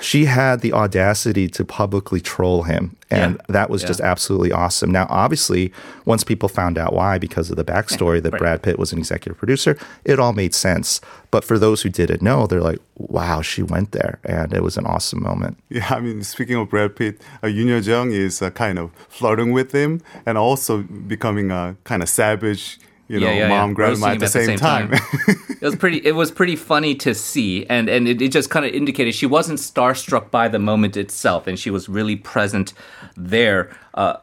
she 0.00 0.24
had 0.24 0.60
the 0.60 0.72
audacity 0.72 1.48
to 1.48 1.64
publicly 1.64 2.20
troll 2.20 2.64
him. 2.64 2.96
And 3.10 3.34
yeah. 3.34 3.40
that 3.48 3.70
was 3.70 3.82
yeah. 3.82 3.88
just 3.88 4.00
absolutely 4.00 4.50
awesome. 4.50 4.90
Now, 4.90 5.06
obviously, 5.08 5.72
once 6.04 6.24
people 6.24 6.48
found 6.48 6.78
out 6.78 6.92
why, 6.92 7.18
because 7.18 7.50
of 7.50 7.56
the 7.56 7.64
backstory 7.64 8.22
that 8.22 8.32
right. 8.32 8.38
Brad 8.38 8.62
Pitt 8.62 8.78
was 8.78 8.92
an 8.92 8.98
executive 8.98 9.38
producer, 9.38 9.78
it 10.04 10.18
all 10.18 10.32
made 10.32 10.54
sense. 10.54 11.00
But 11.30 11.44
for 11.44 11.58
those 11.58 11.82
who 11.82 11.90
didn't 11.90 12.22
know, 12.22 12.46
they're 12.46 12.60
like, 12.60 12.78
wow, 12.96 13.40
she 13.40 13.62
went 13.62 13.92
there. 13.92 14.18
And 14.24 14.52
it 14.52 14.62
was 14.62 14.76
an 14.76 14.86
awesome 14.86 15.22
moment. 15.22 15.58
Yeah, 15.68 15.86
I 15.90 16.00
mean, 16.00 16.22
speaking 16.22 16.56
of 16.56 16.70
Brad 16.70 16.96
Pitt, 16.96 17.20
uh, 17.42 17.46
Yoon 17.46 17.84
Jung 17.84 18.12
is 18.12 18.42
uh, 18.42 18.50
kind 18.50 18.78
of 18.78 18.90
flirting 19.08 19.52
with 19.52 19.72
him 19.72 20.00
and 20.26 20.36
also 20.36 20.82
becoming 20.82 21.50
a 21.50 21.76
kind 21.84 22.02
of 22.02 22.08
savage 22.08 22.78
you 23.08 23.20
know, 23.20 23.26
yeah, 23.26 23.34
yeah, 23.34 23.48
mom, 23.48 23.70
yeah. 23.70 23.74
grandma 23.74 24.06
at 24.08 24.18
the, 24.18 24.24
at 24.24 24.32
the 24.32 24.44
same, 24.44 24.58
time. 24.58 24.90
time. 24.90 25.00
it 25.50 25.60
was 25.60 25.76
pretty. 25.76 25.98
It 25.98 26.14
was 26.14 26.30
pretty 26.30 26.56
funny 26.56 26.94
to 26.96 27.14
see, 27.14 27.66
and 27.66 27.88
and 27.88 28.08
it, 28.08 28.22
it 28.22 28.32
just 28.32 28.50
kind 28.50 28.64
of 28.64 28.72
indicated 28.72 29.14
she 29.14 29.26
wasn't 29.26 29.58
starstruck 29.58 30.30
by 30.30 30.48
the 30.48 30.58
moment 30.58 30.96
itself, 30.96 31.46
and 31.46 31.58
she 31.58 31.70
was 31.70 31.88
really 31.88 32.16
present 32.16 32.72
there. 33.16 33.76
Uh, 33.92 34.16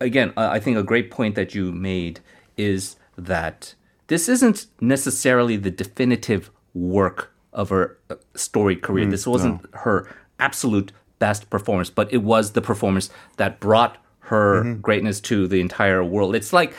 again, 0.00 0.32
I 0.36 0.60
think 0.60 0.76
a 0.76 0.82
great 0.82 1.10
point 1.10 1.34
that 1.34 1.54
you 1.54 1.72
made 1.72 2.20
is 2.56 2.96
that 3.16 3.74
this 4.06 4.28
isn't 4.28 4.66
necessarily 4.80 5.56
the 5.56 5.70
definitive 5.70 6.50
work 6.74 7.32
of 7.52 7.70
her 7.70 7.98
uh, 8.08 8.16
story 8.34 8.76
career. 8.76 9.06
Mm, 9.06 9.10
this 9.10 9.26
wasn't 9.26 9.62
no. 9.62 9.80
her 9.80 10.14
absolute 10.38 10.92
best 11.18 11.50
performance, 11.50 11.90
but 11.90 12.12
it 12.12 12.18
was 12.18 12.52
the 12.52 12.62
performance 12.62 13.10
that 13.36 13.60
brought 13.60 13.98
her 14.30 14.62
mm-hmm. 14.62 14.80
greatness 14.80 15.20
to 15.20 15.48
the 15.48 15.60
entire 15.60 16.02
world. 16.04 16.34
It's 16.34 16.52
like 16.52 16.72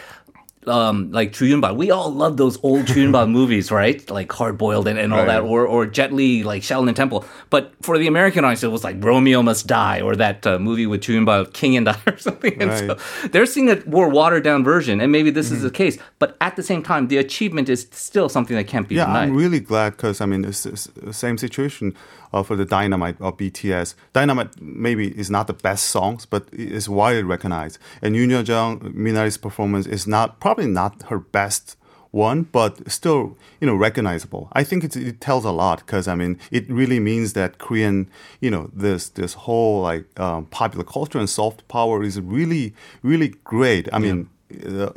um, 0.68 1.12
like 1.12 1.34
Chu 1.34 1.46
Yun 1.46 1.62
We 1.76 1.92
all 1.92 2.12
love 2.12 2.38
those 2.38 2.60
old 2.64 2.88
Chu 2.88 3.02
Yun 3.02 3.12
movies, 3.32 3.72
right? 3.72 4.10
Like 4.10 4.32
Hard 4.32 4.58
Boiled 4.58 4.88
and, 4.88 5.00
and 5.00 5.14
all 5.14 5.20
right. 5.20 5.28
that, 5.28 5.42
or 5.42 5.66
or 5.66 5.86
Jet 5.86 6.14
Li, 6.14 6.44
like 6.44 6.62
Shaolin 6.62 6.96
Temple. 6.96 7.26
But 7.50 7.74
for 7.82 7.98
the 7.98 8.08
American 8.08 8.46
audience, 8.46 8.64
it 8.64 8.68
was 8.68 8.84
like 8.84 9.04
Romeo 9.04 9.42
Must 9.42 9.66
Die, 9.68 10.02
or 10.02 10.16
that 10.16 10.46
uh, 10.46 10.60
movie 10.60 10.88
with 10.88 11.02
Chu 11.02 11.14
Yun 11.14 11.46
King 11.48 11.78
and 11.78 11.86
Die, 11.86 12.00
or 12.08 12.18
something. 12.18 12.62
And 12.62 12.72
right. 12.72 13.00
so 13.00 13.28
they're 13.30 13.46
seeing 13.46 13.70
a 13.70 13.84
more 13.86 14.10
watered 14.10 14.44
down 14.44 14.64
version, 14.64 15.02
and 15.02 15.12
maybe 15.12 15.32
this 15.32 15.48
mm-hmm. 15.48 15.56
is 15.58 15.62
the 15.64 15.72
case. 15.72 15.98
But 16.20 16.38
at 16.42 16.56
the 16.56 16.64
same 16.64 16.84
time, 16.84 17.08
the 17.08 17.18
achievement 17.18 17.70
is 17.70 17.88
still 17.92 18.30
something 18.30 18.56
that 18.56 18.68
can't 18.68 18.88
be 18.88 18.96
yeah, 18.96 19.06
denied. 19.06 19.30
I'm 19.30 19.36
really 19.36 19.60
glad 19.60 19.92
because 19.92 20.22
I 20.22 20.26
mean 20.26 20.46
it's, 20.46 20.66
it's 20.66 20.86
the 20.86 21.14
same 21.14 21.38
situation 21.38 21.96
uh, 22.34 22.44
for 22.44 22.56
the 22.56 22.66
Dynamite 22.66 23.18
or 23.20 23.36
BTS. 23.36 23.96
Dynamite 24.14 24.62
maybe 24.62 25.18
is 25.18 25.30
not 25.30 25.48
the 25.48 25.54
best 25.54 25.86
songs, 25.86 26.26
but 26.26 26.48
it's 26.52 26.88
widely 26.88 27.24
recognized. 27.24 27.78
And 28.02 28.16
Yoon 28.16 28.48
Jung 28.48 28.80
Minari's 28.96 29.38
performance 29.38 29.88
is 29.88 30.08
not 30.08 30.40
probably 30.40 30.51
not 30.60 31.04
her 31.04 31.20
best 31.20 31.78
one, 32.12 32.44
but 32.44 32.92
still, 32.92 33.38
you 33.60 33.68
know, 33.68 33.76
recognizable. 33.76 34.50
I 34.54 34.64
think 34.64 34.84
it 34.84 35.22
tells 35.22 35.46
a 35.46 35.52
lot 35.52 35.80
because 35.80 36.08
I 36.08 36.16
mean, 36.16 36.40
it 36.52 36.70
really 36.70 37.00
means 37.00 37.34
that 37.34 37.58
Korean, 37.58 38.10
you 38.42 38.52
know, 38.52 38.70
this 38.74 39.10
this 39.10 39.34
whole 39.34 39.82
like 39.82 40.20
um, 40.20 40.46
popular 40.48 40.84
culture 40.84 41.20
and 41.20 41.30
soft 41.30 41.68
power 41.68 42.04
is 42.04 42.20
really, 42.20 42.74
really 43.02 43.30
great. 43.44 43.88
I 43.94 44.00
mean. 44.00 44.30
Uh, 44.68 44.92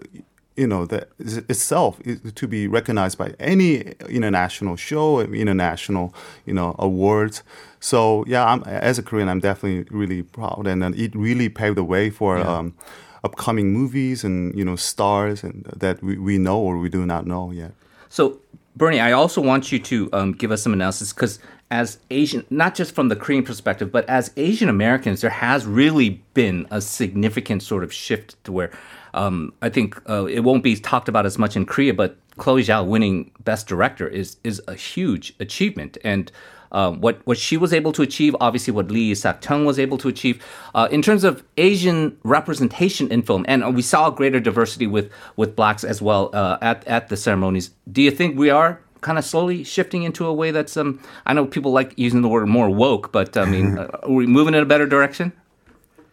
you 0.57 0.67
know 0.69 0.87
that 0.87 1.09
itself 1.19 2.01
is 2.05 2.33
to 2.33 2.47
be 2.47 2.69
recognized 2.69 3.19
by 3.19 3.35
any 3.41 3.95
international 4.09 4.77
show, 4.77 5.21
international 5.21 6.15
you 6.47 6.55
know 6.55 6.77
awards. 6.79 7.43
So 7.81 8.25
yeah, 8.27 8.45
I'm, 8.45 8.63
as 8.63 8.99
a 8.99 9.03
Korean, 9.03 9.29
I'm 9.29 9.41
definitely 9.41 9.87
really 9.91 10.23
proud, 10.23 10.67
and, 10.67 10.83
and 10.85 10.95
it 10.95 11.15
really 11.15 11.49
paved 11.49 11.77
the 11.77 11.85
way 11.85 12.11
for 12.11 12.39
yeah. 12.39 12.59
um, 12.59 12.75
upcoming 13.25 13.73
movies 13.73 14.23
and 14.23 14.57
you 14.57 14.65
know 14.65 14.77
stars 14.77 15.43
and 15.43 15.65
that 15.77 16.03
we, 16.03 16.19
we 16.19 16.39
know 16.39 16.61
or 16.61 16.79
we 16.79 16.89
do 16.89 17.05
not 17.07 17.27
know 17.27 17.51
yet. 17.51 17.73
So 18.09 18.39
Bernie, 18.77 19.01
I 19.01 19.13
also 19.13 19.41
want 19.41 19.73
you 19.73 19.79
to 19.79 20.11
um, 20.13 20.33
give 20.33 20.51
us 20.51 20.63
some 20.63 20.73
analysis 20.73 21.13
because 21.13 21.39
as 21.71 21.99
Asian, 22.11 22.45
not 22.51 22.75
just 22.75 22.95
from 22.95 23.09
the 23.09 23.17
Korean 23.17 23.45
perspective, 23.45 23.91
but 23.91 24.09
as 24.09 24.31
Asian 24.37 24.69
Americans, 24.69 25.21
there 25.23 25.31
has 25.31 25.65
really 25.65 26.23
been 26.35 26.67
a 26.71 26.81
significant 26.81 27.63
sort 27.63 27.83
of 27.83 27.93
shift 27.93 28.43
to 28.45 28.53
where 28.53 28.71
um, 29.15 29.53
I 29.63 29.69
think 29.69 30.01
uh, 30.09 30.27
it 30.27 30.41
won't 30.41 30.63
be 30.63 30.77
talked 30.77 31.09
about 31.09 31.25
as 31.25 31.39
much 31.39 31.57
in 31.57 31.67
Korea, 31.67 31.95
but 31.95 32.17
Chloe 32.37 32.63
Zhao 32.63 32.85
winning 32.85 33.31
Best 33.45 33.67
Director 33.69 34.09
is 34.09 34.37
is 34.43 34.61
a 34.67 34.75
huge 34.75 35.35
achievement, 35.39 35.97
and 36.05 36.31
uh, 36.75 36.91
what 36.91 37.25
what 37.25 37.39
she 37.39 37.57
was 37.57 37.73
able 37.73 37.93
to 37.93 38.03
achieve, 38.03 38.37
obviously 38.41 38.73
what 38.73 38.91
Lee 38.91 39.13
Isaac 39.13 39.41
Chung 39.41 39.65
was 39.65 39.79
able 39.79 39.97
to 39.99 40.09
achieve 40.09 40.45
uh, 40.75 40.89
in 40.91 41.01
terms 41.01 41.25
of 41.25 41.43
Asian 41.57 42.19
representation 42.25 43.11
in 43.11 43.23
film, 43.23 43.45
and 43.49 43.75
we 43.75 43.83
saw 43.83 44.11
greater 44.11 44.41
diversity 44.41 44.87
with 44.87 45.11
with 45.37 45.57
blacks 45.57 45.85
as 45.85 46.03
well 46.03 46.31
uh, 46.35 46.59
at 46.61 46.87
at 46.87 47.09
the 47.09 47.17
ceremonies. 47.17 47.71
Do 47.91 48.03
you 48.03 48.11
think 48.11 48.37
we 48.37 48.51
are 48.51 48.81
kind 49.01 49.19
of 49.19 49.25
slowly 49.25 49.63
shifting 49.63 50.03
into 50.03 50.27
a 50.27 50.33
way 50.33 50.51
that's 50.51 50.77
um, 50.77 51.01
I 51.27 51.33
know 51.35 51.47
people 51.47 51.71
like 51.71 51.93
using 51.97 52.23
the 52.23 52.29
word 52.29 52.49
more 52.49 52.69
woke, 52.69 53.13
but 53.13 53.37
I 53.37 53.45
mean, 53.45 53.79
uh, 53.79 54.01
are 54.03 54.11
we 54.11 54.27
moving 54.27 54.55
in 54.55 54.63
a 54.63 54.67
better 54.67 54.87
direction? 54.87 55.33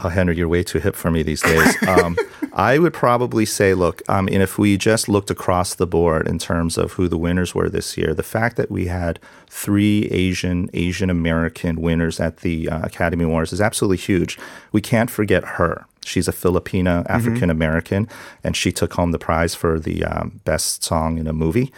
Oh, 0.04 0.10
Henry, 0.10 0.38
you're 0.38 0.48
way 0.48 0.64
too 0.64 0.80
hip 0.80 0.96
for 0.96 1.12
me 1.12 1.24
these 1.24 1.42
days. 1.42 1.76
Um, 1.92 2.16
I 2.54 2.80
would 2.80 2.94
probably 2.94 3.46
say, 3.46 3.74
look, 3.74 4.02
um, 4.08 4.28
and 4.28 4.42
if 4.42 4.58
we 4.58 4.78
just 4.78 5.10
looked 5.10 5.30
across 5.30 5.76
the 5.76 5.88
board 5.88 6.28
in 6.28 6.38
terms 6.38 6.78
of 6.78 6.94
who 6.94 7.08
the 7.08 7.18
winners 7.18 7.54
were 7.54 7.70
this 7.70 7.98
year, 7.98 8.14
the 8.14 8.24
fact 8.24 8.56
that 8.58 8.72
we 8.72 8.86
had 8.86 9.20
three 9.48 10.08
Asian, 10.10 10.70
Asian 10.74 11.10
American 11.10 11.82
winners 11.82 12.20
at 12.20 12.38
the 12.38 12.70
uh, 12.70 12.82
Academy 12.84 13.26
Awards 13.26 13.52
is 13.52 13.60
absolutely 13.60 13.98
huge. 13.98 14.38
We 14.72 14.80
can't 14.80 15.10
forget 15.10 15.44
her. 15.44 15.86
She's 16.04 16.28
a 16.28 16.34
Filipina 16.34 17.06
African 17.10 17.50
American, 17.50 18.06
mm-hmm. 18.06 18.48
and 18.48 18.56
she 18.56 18.72
took 18.72 18.94
home 18.94 19.12
the 19.12 19.20
prize 19.20 19.54
for 19.54 19.80
the 19.80 20.04
um, 20.06 20.42
best 20.46 20.84
song 20.84 21.18
in 21.18 21.28
a 21.28 21.34
movie. 21.34 21.72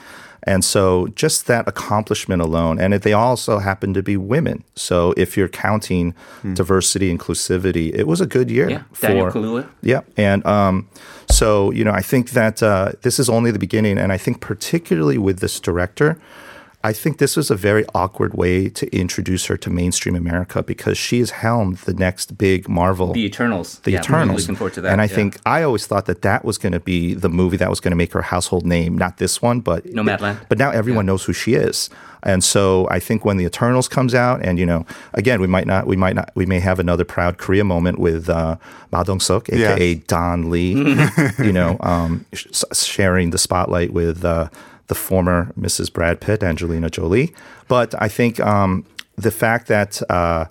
And 0.45 0.63
so 0.63 1.07
just 1.15 1.47
that 1.47 1.67
accomplishment 1.67 2.41
alone, 2.41 2.79
and 2.79 2.93
they 2.93 3.13
also 3.13 3.59
happen 3.59 3.93
to 3.93 4.03
be 4.03 4.17
women. 4.17 4.63
So 4.75 5.13
if 5.15 5.37
you're 5.37 5.47
counting 5.47 6.13
hmm. 6.41 6.53
diversity, 6.53 7.15
inclusivity, 7.15 7.93
it 7.93 8.07
was 8.07 8.21
a 8.21 8.25
good 8.25 8.51
year. 8.51 8.69
Yeah, 8.69 8.83
for, 8.91 9.07
Daniel 9.07 9.31
Kaluuya. 9.31 9.69
Yeah, 9.81 10.01
and 10.17 10.45
um, 10.45 10.89
so 11.29 11.71
you 11.71 11.83
know, 11.83 11.91
I 11.91 12.01
think 12.01 12.31
that 12.31 12.61
uh, 12.61 12.91
this 13.01 13.19
is 13.19 13.29
only 13.29 13.51
the 13.51 13.59
beginning, 13.59 13.97
and 13.97 14.11
I 14.11 14.17
think 14.17 14.41
particularly 14.41 15.17
with 15.17 15.39
this 15.39 15.59
director. 15.59 16.19
I 16.85 16.91
think 16.91 17.17
this 17.17 17.37
was 17.37 17.49
a 17.49 17.55
very 17.55 17.85
awkward 17.95 18.33
way 18.33 18.67
to 18.69 18.93
introduce 18.93 19.45
her 19.45 19.55
to 19.57 19.69
mainstream 19.69 20.15
America 20.15 20.61
because 20.61 20.97
she 20.97 21.19
has 21.19 21.29
helmed 21.29 21.77
the 21.79 21.93
next 21.93 22.37
big 22.37 22.67
Marvel. 22.67 23.13
The 23.13 23.23
Eternals. 23.25 23.79
The 23.79 23.91
Yeah, 23.91 23.99
Eternals. 24.01 24.41
looking 24.41 24.55
forward 24.57 24.73
to 24.73 24.81
that. 24.81 24.91
And 24.91 24.99
I 24.99 25.05
yeah. 25.05 25.15
think 25.15 25.37
I 25.45 25.63
always 25.63 25.85
thought 25.87 26.07
that 26.07 26.23
that 26.23 26.43
was 26.43 26.57
going 26.57 26.73
to 26.73 26.81
be 26.81 27.13
the 27.13 27.29
movie 27.29 27.55
that 27.57 27.69
was 27.69 27.79
going 27.79 27.91
to 27.91 27.95
make 27.95 28.11
her 28.11 28.21
household 28.21 28.65
name. 28.65 28.97
Not 28.97 29.17
this 29.17 29.41
one, 29.41 29.61
but 29.61 29.85
Nomadland. 29.85 30.39
But 30.49 30.57
now 30.57 30.71
everyone 30.71 31.05
knows 31.05 31.23
who 31.23 31.31
she 31.31 31.53
is. 31.53 31.89
And 32.25 32.43
so 32.43 32.87
I 32.89 32.99
think 32.99 33.23
when 33.25 33.37
the 33.37 33.45
Eternals 33.45 33.87
comes 33.89 34.13
out, 34.13 34.41
and 34.45 34.57
you 34.59 34.65
know, 34.65 34.85
again, 35.13 35.39
we 35.41 35.47
might 35.47 35.67
not, 35.67 35.87
we 35.87 35.95
might 35.97 36.15
not, 36.15 36.31
we 36.35 36.45
may 36.45 36.59
have 36.59 36.79
another 36.79 37.03
proud 37.05 37.37
Korea 37.37 37.63
moment 37.63 37.99
with 37.99 38.29
uh, 38.29 38.55
Ma 38.91 39.03
Dong 39.03 39.19
Suk, 39.19 39.49
aka 39.49 39.93
Yes. 39.93 40.03
Don 40.07 40.49
Lee, 40.49 40.73
you 41.39 41.51
know, 41.53 41.77
um, 41.81 42.25
sh- 42.33 42.47
sharing 42.73 43.29
the 43.31 43.37
spotlight 43.37 43.91
with 43.93 44.23
uh, 44.23 44.47
the 44.87 44.95
former 44.95 45.51
Mrs. 45.59 45.91
Brad 45.91 46.19
Pitt, 46.21 46.43
Angelina 46.43 46.89
Jolie. 46.89 47.33
But 47.67 47.93
I 48.01 48.07
think 48.07 48.39
um, 48.39 48.85
the 49.15 49.31
fact 49.31 49.67
that 49.67 50.01
uh, 50.09 50.45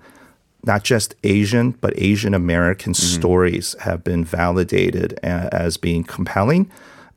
not 0.65 0.85
just 0.85 1.15
Asian, 1.25 1.73
but 1.73 1.93
Asian 1.97 2.35
American 2.35 2.95
stories 2.95 3.75
have 3.81 4.03
been 4.05 4.25
validated 4.25 5.13
a- 5.23 5.49
as 5.53 5.77
being 5.77 6.05
compelling 6.05 6.71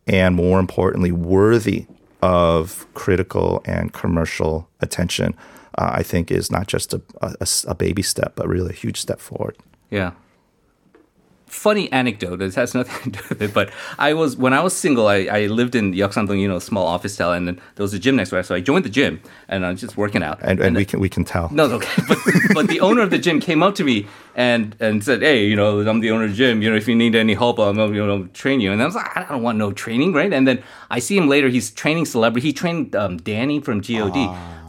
and 0.07 0.36
more 0.36 0.60
importantly, 0.60 1.12
worthy 1.12 1.88
of 2.22 2.86
critical 2.93 3.62
and 3.65 3.91
commercial 3.93 4.67
attention, 4.81 5.36
uh, 5.77 5.91
I 5.93 6.03
think 6.03 6.31
is 6.31 6.51
not 6.51 6.67
just 6.67 6.93
a, 6.93 7.01
a, 7.22 7.48
a 7.67 7.75
baby 7.75 8.01
step, 8.01 8.34
but 8.36 8.48
really 8.48 8.69
a 8.72 8.74
huge 8.74 9.00
step 9.00 9.19
forward. 9.19 9.57
Yeah. 9.89 10.12
Funny 11.56 11.92
anecdote. 11.92 12.42
It 12.42 12.54
has 12.56 12.76
nothing 12.76 13.12
to 13.14 13.20
do 13.20 13.26
with 13.30 13.42
it, 13.42 13.54
but 13.54 13.72
I 13.98 14.14
was 14.14 14.36
when 14.38 14.54
I 14.54 14.62
was 14.62 14.74
single. 14.76 15.08
I, 15.08 15.26
I 15.32 15.46
lived 15.48 15.74
in 15.74 15.94
Yeoksam-dong, 15.94 16.38
you 16.38 16.48
know, 16.48 16.60
small 16.60 16.86
office 16.86 17.14
style, 17.14 17.32
and 17.32 17.48
then 17.48 17.56
there 17.76 17.84
was 17.84 17.94
a 17.94 18.00
gym 18.00 18.16
next 18.18 18.30
door. 18.30 18.44
So 18.44 18.54
I 18.54 18.62
joined 18.62 18.86
the 18.86 18.90
gym, 18.90 19.22
and 19.48 19.66
I 19.66 19.72
was 19.72 19.82
just 19.82 19.98
working 19.98 20.22
out. 20.22 20.38
And, 20.42 20.60
and 20.60 20.76
we 20.76 20.86
can 20.86 21.00
we 21.00 21.10
can 21.10 21.24
tell. 21.24 21.50
No, 21.52 21.66
it's 21.66 21.74
okay. 21.74 22.04
But, 22.08 22.18
but 22.54 22.68
the 22.68 22.82
owner 22.82 23.02
of 23.02 23.10
the 23.10 23.18
gym 23.18 23.40
came 23.40 23.64
up 23.64 23.76
to 23.76 23.84
me 23.84 24.06
and 24.36 24.76
and 24.80 25.04
said, 25.04 25.22
"Hey, 25.22 25.48
you 25.48 25.56
know, 25.56 25.80
I'm 25.80 26.02
the 26.02 26.12
owner 26.12 26.26
of 26.26 26.32
the 26.32 26.36
gym. 26.36 26.62
You 26.62 26.70
know, 26.70 26.76
if 26.76 26.88
you 26.88 26.96
need 26.96 27.16
any 27.16 27.34
help, 27.34 27.58
I'm 27.58 27.78
you 27.96 28.06
know 28.06 28.26
train 28.34 28.60
you." 28.60 28.72
And 28.72 28.82
I 28.82 28.86
was 28.86 28.96
like, 28.96 29.16
"I 29.18 29.24
don't 29.24 29.42
want 29.42 29.58
no 29.58 29.72
training, 29.72 30.14
right?" 30.14 30.32
And 30.32 30.48
then 30.48 30.62
I 30.92 31.00
see 31.00 31.18
him 31.18 31.28
later. 31.30 31.48
He's 31.50 31.72
training 31.72 32.06
celebrity. 32.06 32.48
He 32.48 32.54
trained 32.54 32.96
um, 32.96 33.18
Danny 33.18 33.60
from 33.60 33.82
God. 33.82 34.14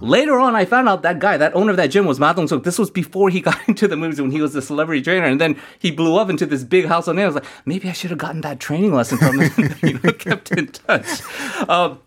Later 0.01 0.39
on, 0.39 0.55
I 0.55 0.65
found 0.65 0.89
out 0.89 1.03
that 1.03 1.19
guy, 1.19 1.37
that 1.37 1.55
owner 1.55 1.71
of 1.71 1.77
that 1.79 1.89
gym, 1.89 2.07
was 2.07 2.21
Ma 2.21 2.33
Dong 2.33 2.49
Suk. 2.49 2.65
This 2.65 2.79
was 2.79 2.91
before 2.91 3.31
he 3.31 3.41
got 3.49 3.57
into 3.69 3.89
the 3.89 3.97
movies 3.97 4.21
when 4.21 4.31
he 4.31 4.41
was 4.41 4.55
a 4.55 4.63
celebrity 4.63 5.03
trainer, 5.03 5.27
and 5.27 5.41
then 5.41 5.59
he 5.79 5.91
blew 5.91 6.17
up 6.17 6.29
into 6.29 6.47
this 6.47 6.65
big 6.65 6.87
household 6.87 7.17
name. 7.17 7.25
I 7.25 7.27
was 7.27 7.35
like, 7.37 7.47
maybe 7.65 7.89
I 7.89 7.93
should 7.93 8.11
have 8.11 8.19
gotten 8.19 8.43
that 8.43 8.61
training 8.61 8.95
lesson 8.95 9.19
from 9.19 9.41
him. 9.41 9.75
you 9.83 9.99
know, 10.01 10.13
kept 10.13 10.53
in 10.53 10.69
touch. 10.69 11.23
Um, 11.69 12.01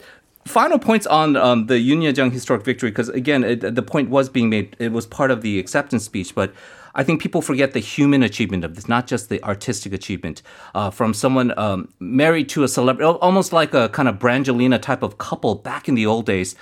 final 0.46 0.80
points 0.80 1.08
on 1.08 1.36
um, 1.36 1.68
the 1.68 1.80
Ye-jung 1.80 2.32
historic 2.32 2.64
victory, 2.64 2.92
because 2.92 3.10
again, 3.10 3.44
it, 3.44 3.76
the 3.76 3.82
point 3.82 4.10
was 4.10 4.30
being 4.30 4.50
made. 4.50 4.76
It 4.80 4.92
was 4.92 5.06
part 5.06 5.32
of 5.32 5.42
the 5.42 5.60
acceptance 5.60 6.06
speech, 6.06 6.36
but 6.36 6.54
I 6.96 7.04
think 7.04 7.22
people 7.22 7.42
forget 7.42 7.74
the 7.74 7.80
human 7.80 8.24
achievement 8.24 8.64
of 8.64 8.76
this, 8.76 8.88
not 8.88 9.08
just 9.08 9.30
the 9.30 9.44
artistic 9.44 9.94
achievement. 9.94 10.42
Uh, 10.76 10.90
from 10.90 11.14
someone 11.14 11.58
um, 11.58 11.94
married 12.00 12.50
to 12.50 12.64
a 12.64 12.68
celebrity, 12.68 13.06
almost 13.22 13.54
like 13.54 13.74
a 13.74 13.90
kind 13.90 14.08
of 14.08 14.18
Brangelina 14.20 14.82
type 14.82 15.04
of 15.04 15.18
couple 15.18 15.56
back 15.56 15.88
in 15.88 15.96
the 15.96 16.06
old 16.06 16.26
days, 16.26 16.56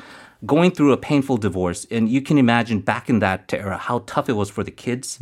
going 0.46 0.72
through 0.72 0.94
a 0.94 0.98
painful 0.98 1.38
divorce, 1.38 1.86
and 1.90 2.08
you 2.10 2.22
can 2.22 2.38
imagine 2.38 2.80
back 2.82 3.10
in 3.10 3.20
that 3.20 3.52
era 3.54 3.78
how 3.78 4.04
tough 4.06 4.30
it 4.30 4.34
was 4.34 4.50
for 4.50 4.64
the 4.64 4.72
kids 4.72 5.20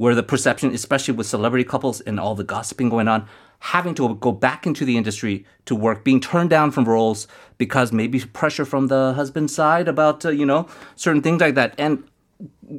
where 0.00 0.14
the 0.14 0.22
perception, 0.22 0.72
especially 0.72 1.12
with 1.12 1.26
celebrity 1.26 1.62
couples 1.62 2.00
and 2.00 2.18
all 2.18 2.34
the 2.34 2.42
gossiping 2.42 2.88
going 2.88 3.06
on, 3.06 3.28
having 3.58 3.94
to 3.94 4.14
go 4.14 4.32
back 4.32 4.66
into 4.66 4.86
the 4.86 4.96
industry 4.96 5.44
to 5.66 5.76
work, 5.76 6.02
being 6.04 6.18
turned 6.18 6.48
down 6.48 6.70
from 6.70 6.86
roles 6.86 7.28
because 7.58 7.92
maybe 7.92 8.18
pressure 8.18 8.64
from 8.64 8.86
the 8.86 9.12
husband's 9.12 9.54
side 9.54 9.88
about, 9.88 10.24
uh, 10.24 10.30
you 10.30 10.46
know, 10.46 10.66
certain 10.96 11.20
things 11.20 11.42
like 11.42 11.54
that. 11.54 11.74
And 11.76 12.02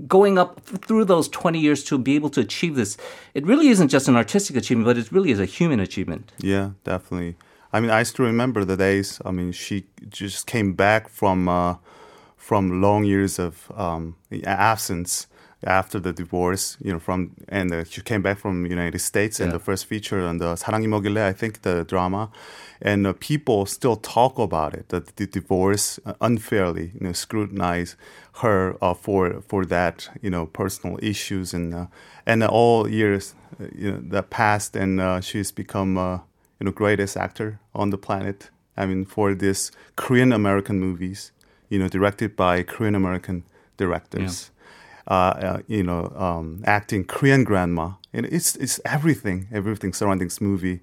going 0.07 0.39
up 0.39 0.61
through 0.61 1.05
those 1.05 1.29
20 1.29 1.59
years 1.59 1.83
to 1.83 1.99
be 1.99 2.15
able 2.15 2.31
to 2.31 2.39
achieve 2.39 2.73
this, 2.73 2.97
it 3.35 3.45
really 3.45 3.67
isn't 3.67 3.89
just 3.89 4.07
an 4.07 4.15
artistic 4.15 4.55
achievement, 4.55 4.87
but 4.87 4.97
it 4.97 5.11
really 5.11 5.29
is 5.29 5.39
a 5.39 5.45
human 5.45 5.79
achievement. 5.79 6.31
Yeah, 6.39 6.71
definitely. 6.83 7.35
I 7.73 7.79
mean, 7.79 7.89
I 7.89 8.03
still 8.03 8.25
remember 8.25 8.65
the 8.65 8.75
days. 8.75 9.21
I 9.25 9.31
mean, 9.31 9.51
she 9.51 9.85
just 10.09 10.45
came 10.45 10.73
back 10.73 11.07
from 11.07 11.47
uh, 11.47 11.75
from 12.35 12.81
long 12.81 13.05
years 13.05 13.39
of 13.39 13.71
um, 13.75 14.15
absence 14.43 15.27
after 15.63 15.99
the 15.99 16.11
divorce. 16.11 16.75
You 16.83 16.93
know, 16.93 16.99
from 16.99 17.31
and 17.47 17.73
uh, 17.73 17.83
she 17.85 18.01
came 18.01 18.21
back 18.21 18.39
from 18.39 18.65
United 18.65 18.99
States 18.99 19.39
yeah. 19.39 19.45
and 19.45 19.53
the 19.53 19.59
first 19.59 19.85
feature 19.85 20.21
on 20.21 20.39
the 20.39 20.55
사랑이 20.55 20.87
뭐길래, 20.87 21.29
I 21.29 21.33
think 21.33 21.61
the 21.61 21.85
drama, 21.85 22.29
and 22.81 23.07
uh, 23.07 23.13
people 23.13 23.65
still 23.65 23.95
talk 23.95 24.37
about 24.37 24.73
it. 24.73 24.89
That 24.89 25.15
the 25.15 25.25
divorce 25.25 25.97
uh, 26.05 26.13
unfairly 26.19 26.91
you 26.99 27.07
know, 27.07 27.13
scrutinized 27.13 27.95
her 28.41 28.75
uh, 28.81 28.93
for 28.93 29.43
for 29.47 29.63
that 29.65 30.09
you 30.21 30.29
know 30.29 30.45
personal 30.45 30.99
issues 31.01 31.53
and 31.53 31.73
uh, 31.73 31.85
and 32.25 32.43
all 32.43 32.89
years 32.89 33.33
you 33.73 33.91
know 33.91 34.01
that 34.09 34.29
passed 34.29 34.75
and 34.75 35.23
she's 35.23 35.51
become 35.51 36.21
you 36.61 36.65
know 36.65 36.71
greatest 36.71 37.17
actor 37.17 37.59
on 37.73 37.89
the 37.89 37.97
planet. 37.97 38.51
I 38.77 38.85
mean, 38.85 39.03
for 39.03 39.33
this 39.33 39.71
Korean 39.95 40.31
American 40.31 40.79
movies, 40.79 41.31
you 41.69 41.79
know, 41.79 41.87
directed 41.87 42.35
by 42.35 42.61
Korean 42.61 42.93
American 42.93 43.45
directors. 43.77 44.51
Uh, 45.07 45.13
uh, 45.13 45.59
you 45.67 45.81
know, 45.81 46.13
um, 46.15 46.61
acting 46.65 47.03
Korean 47.03 47.43
grandma, 47.43 47.93
and 48.13 48.27
it's 48.27 48.55
it's 48.57 48.79
everything, 48.85 49.47
everything 49.51 49.91
surrounding 49.91 50.27
this 50.27 50.39
movie. 50.39 50.81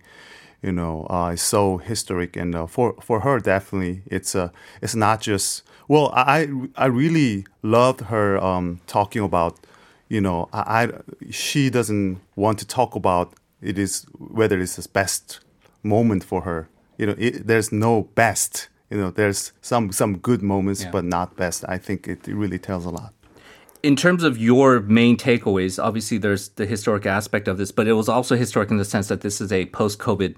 You 0.63 0.73
know, 0.73 1.07
uh, 1.09 1.31
is 1.35 1.43
so 1.43 1.79
historic, 1.79 2.35
and 2.37 2.57
uh, 2.57 2.67
for 2.67 2.97
for 3.01 3.21
her, 3.21 3.39
definitely, 3.39 4.03
it's 4.07 4.35
uh, 4.35 4.49
it's 4.83 4.97
not 4.97 5.21
just. 5.21 5.63
Well, 5.87 6.11
I 6.13 6.49
I 6.75 6.87
really 6.87 7.47
loved 7.63 8.01
her 8.13 8.37
um, 8.43 8.81
talking 8.89 9.23
about 9.23 9.61
you 10.09 10.21
know, 10.21 10.49
I, 10.53 10.63
I 10.83 10.91
she 11.31 11.71
doesn't 11.71 12.21
want 12.35 12.59
to 12.59 12.67
talk 12.67 12.97
about 12.97 13.35
it 13.63 13.79
is 13.79 14.07
whether 14.19 14.59
it's 14.59 14.75
the 14.75 14.89
best 14.89 15.41
moment 15.83 16.25
for 16.25 16.43
her. 16.43 16.69
You 16.99 17.07
know, 17.07 17.15
it, 17.19 17.47
there's 17.47 17.71
no 17.73 18.03
best. 18.15 18.69
You 18.91 18.97
know, 18.99 19.11
there's 19.11 19.53
some 19.61 19.93
some 19.93 20.19
good 20.19 20.43
moments, 20.43 20.83
Yeah. 20.83 20.91
but 20.91 21.05
not 21.05 21.37
best. 21.37 21.65
I 21.69 21.79
think 21.79 22.09
it 22.09 22.27
really 22.27 22.59
tells 22.59 22.85
a 22.87 22.91
lot. 22.91 23.13
in 23.85 23.95
terms 23.95 24.25
of 24.25 24.37
your 24.37 24.81
main 24.81 25.17
takeaways, 25.17 25.79
obviously 25.83 26.19
there's 26.19 26.49
the 26.61 26.67
historic 26.67 27.07
aspect 27.07 27.47
of 27.49 27.59
this, 27.59 27.71
but 27.71 27.87
it 27.87 27.93
was 27.93 28.09
also 28.09 28.35
historic 28.37 28.71
in 28.73 28.77
the 28.77 28.85
sense 28.85 29.07
that 29.09 29.21
this 29.21 29.41
is 29.41 29.53
a 29.53 29.67
post-COVID 29.67 30.35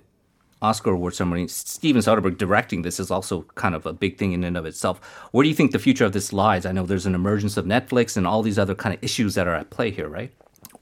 Oscar 0.61 0.90
award 0.90 1.14
ceremony. 1.14 1.48
Steven 1.48 2.03
Soderbergh 2.03 2.37
directing 2.37 2.83
this 2.83 3.00
is 3.00 3.11
also 3.11 3.46
kind 3.55 3.74
of 3.74 3.87
a 3.87 3.94
big 3.94 4.18
thing 4.18 4.33
in 4.33 4.44
and 4.44 4.57
of 4.59 4.66
itself. 4.66 5.00
Where 5.33 5.42
do 5.42 5.48
you 5.48 5.55
think 5.55 5.70
the 5.72 5.79
future 5.79 6.05
of 6.05 6.12
this 6.12 6.33
lies? 6.35 6.66
I 6.66 6.72
know 6.72 6.85
there's 6.85 7.07
an 7.07 7.14
emergence 7.14 7.57
of 7.57 7.64
Netflix 7.64 8.14
and 8.18 8.26
all 8.26 8.42
these 8.42 8.59
other 8.59 8.74
kind 8.74 8.94
of 8.94 9.03
issues 9.03 9.35
that 9.37 9.46
are 9.48 9.55
at 9.55 9.70
play 9.70 9.90
here, 9.90 10.09
right? 10.09 10.31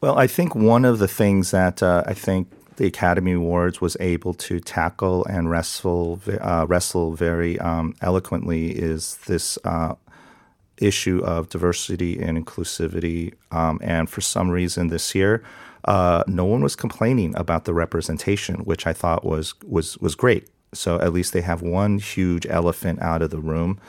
Well, 0.00 0.18
I 0.18 0.26
think 0.26 0.56
one 0.56 0.84
of 0.84 0.98
the 0.98 1.06
things 1.08 1.52
that 1.52 1.80
uh, 1.80 2.02
I 2.12 2.14
think 2.14 2.48
the 2.78 2.86
Academy 2.86 3.32
Awards 3.32 3.80
was 3.80 3.96
able 3.98 4.32
to 4.34 4.60
tackle 4.60 5.24
and 5.26 5.50
wrestle 5.50 6.20
uh, 6.40 6.64
wrestle 6.68 7.12
very 7.12 7.58
um, 7.58 7.94
eloquently 8.00 8.70
is 8.70 9.16
this 9.26 9.58
uh, 9.64 9.94
issue 10.78 11.20
of 11.24 11.48
diversity 11.48 12.20
and 12.20 12.38
inclusivity. 12.38 13.34
Um, 13.50 13.80
and 13.82 14.08
for 14.08 14.20
some 14.20 14.48
reason 14.48 14.88
this 14.88 15.12
year, 15.12 15.42
uh, 15.86 16.22
no 16.28 16.44
one 16.44 16.62
was 16.62 16.76
complaining 16.76 17.36
about 17.36 17.64
the 17.64 17.74
representation, 17.74 18.60
which 18.60 18.86
I 18.86 18.92
thought 18.92 19.24
was 19.24 19.54
was 19.66 19.98
was 19.98 20.14
great. 20.14 20.48
So 20.72 21.00
at 21.00 21.12
least 21.12 21.32
they 21.32 21.40
have 21.40 21.62
one 21.62 21.98
huge 21.98 22.46
elephant 22.48 23.02
out 23.02 23.22
of 23.22 23.30
the 23.30 23.40
room. 23.40 23.80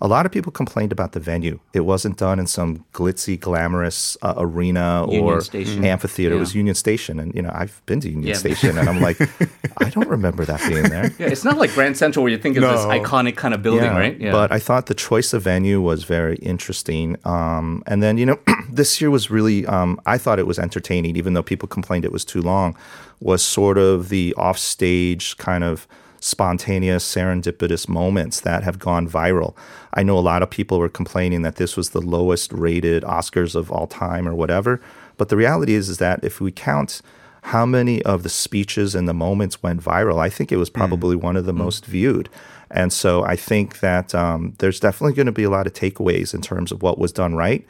A 0.00 0.06
lot 0.06 0.26
of 0.26 0.32
people 0.32 0.52
complained 0.52 0.92
about 0.92 1.12
the 1.12 1.20
venue. 1.20 1.58
It 1.72 1.80
wasn't 1.80 2.18
done 2.18 2.38
in 2.38 2.46
some 2.46 2.84
glitzy, 2.92 3.40
glamorous 3.40 4.16
uh, 4.20 4.34
arena 4.36 5.04
Union 5.06 5.24
or 5.24 5.40
Station. 5.40 5.84
amphitheater. 5.86 6.34
It 6.34 6.38
was 6.38 6.54
Union 6.54 6.74
Station, 6.74 7.18
and 7.18 7.34
you 7.34 7.40
know 7.40 7.50
I've 7.54 7.80
been 7.86 8.00
to 8.00 8.08
Union 8.10 8.28
Yeah. 8.28 8.34
Station, 8.34 8.76
and 8.76 8.88
I'm 8.90 9.00
like, 9.00 9.18
I 9.78 9.88
don't 9.88 10.08
remember 10.08 10.44
that 10.44 10.60
being 10.68 10.82
there. 10.82 11.10
Yeah, 11.18 11.28
it's 11.28 11.44
not 11.44 11.56
like 11.56 11.72
Grand 11.72 11.96
Central 11.96 12.22
where 12.24 12.30
you 12.32 12.36
think 12.38 12.56
of 12.58 12.62
this 12.62 12.80
iconic 12.82 13.36
kind 13.36 13.54
of 13.54 13.62
building, 13.62 13.88
right? 13.90 14.20
Yeah. 14.20 14.32
But 14.32 14.52
I 14.52 14.58
thought 14.58 14.84
the 14.86 14.94
choice 14.94 15.32
of 15.32 15.42
venue 15.42 15.80
was 15.80 16.04
very 16.04 16.36
interesting. 16.36 17.16
Um, 17.24 17.82
and 17.86 18.02
then, 18.02 18.18
you 18.18 18.26
know, 18.26 18.38
this 18.70 19.00
year 19.00 19.10
was 19.10 19.30
really, 19.30 19.64
um, 19.66 19.98
I 20.04 20.18
thought 20.18 20.38
it 20.38 20.46
was 20.46 20.58
entertaining, 20.58 21.16
even 21.16 21.32
though 21.32 21.42
people 21.42 21.68
complained 21.68 22.04
it 22.04 22.12
was 22.12 22.24
too 22.24 22.42
long, 22.42 22.76
was 23.20 23.42
sort 23.42 23.78
of 23.78 24.10
the 24.10 24.34
offstage 24.34 25.36
kind 25.38 25.64
of 25.64 25.86
spontaneous, 26.20 27.04
serendipitous 27.04 27.88
moments 27.88 28.40
that 28.40 28.62
have 28.62 28.78
gone 28.78 29.08
viral. 29.08 29.56
I 29.94 30.02
know 30.02 30.18
a 30.18 30.20
lot 30.20 30.42
of 30.42 30.50
people 30.50 30.78
were 30.78 30.88
complaining 30.88 31.42
that 31.42 31.56
this 31.56 31.76
was 31.76 31.90
the 31.90 32.00
lowest 32.00 32.52
rated 32.52 33.02
Oscars 33.02 33.54
of 33.54 33.70
all 33.70 33.86
time 33.86 34.28
or 34.28 34.34
whatever. 34.34 34.80
But 35.16 35.28
the 35.28 35.36
reality 35.36 35.74
is, 35.74 35.88
is 35.88 35.98
that 35.98 36.22
if 36.22 36.40
we 36.40 36.52
count 36.52 37.00
how 37.42 37.64
many 37.64 38.02
of 38.02 38.22
the 38.22 38.28
speeches 38.28 38.94
and 38.94 39.08
the 39.08 39.14
moments 39.14 39.62
went 39.62 39.80
viral, 39.80 40.18
I 40.18 40.28
think 40.28 40.50
it 40.50 40.56
was 40.56 40.68
probably 40.68 41.14
one 41.14 41.36
of 41.36 41.46
the 41.46 41.52
most 41.52 41.86
viewed. 41.86 42.28
And 42.70 42.92
so 42.92 43.22
I 43.22 43.36
think 43.36 43.80
that 43.80 44.14
um, 44.14 44.54
there's 44.58 44.80
definitely 44.80 45.14
going 45.14 45.26
to 45.26 45.32
be 45.32 45.44
a 45.44 45.50
lot 45.50 45.66
of 45.66 45.72
takeaways 45.72 46.34
in 46.34 46.40
terms 46.40 46.72
of 46.72 46.82
what 46.82 46.98
was 46.98 47.12
done 47.12 47.36
right, 47.36 47.64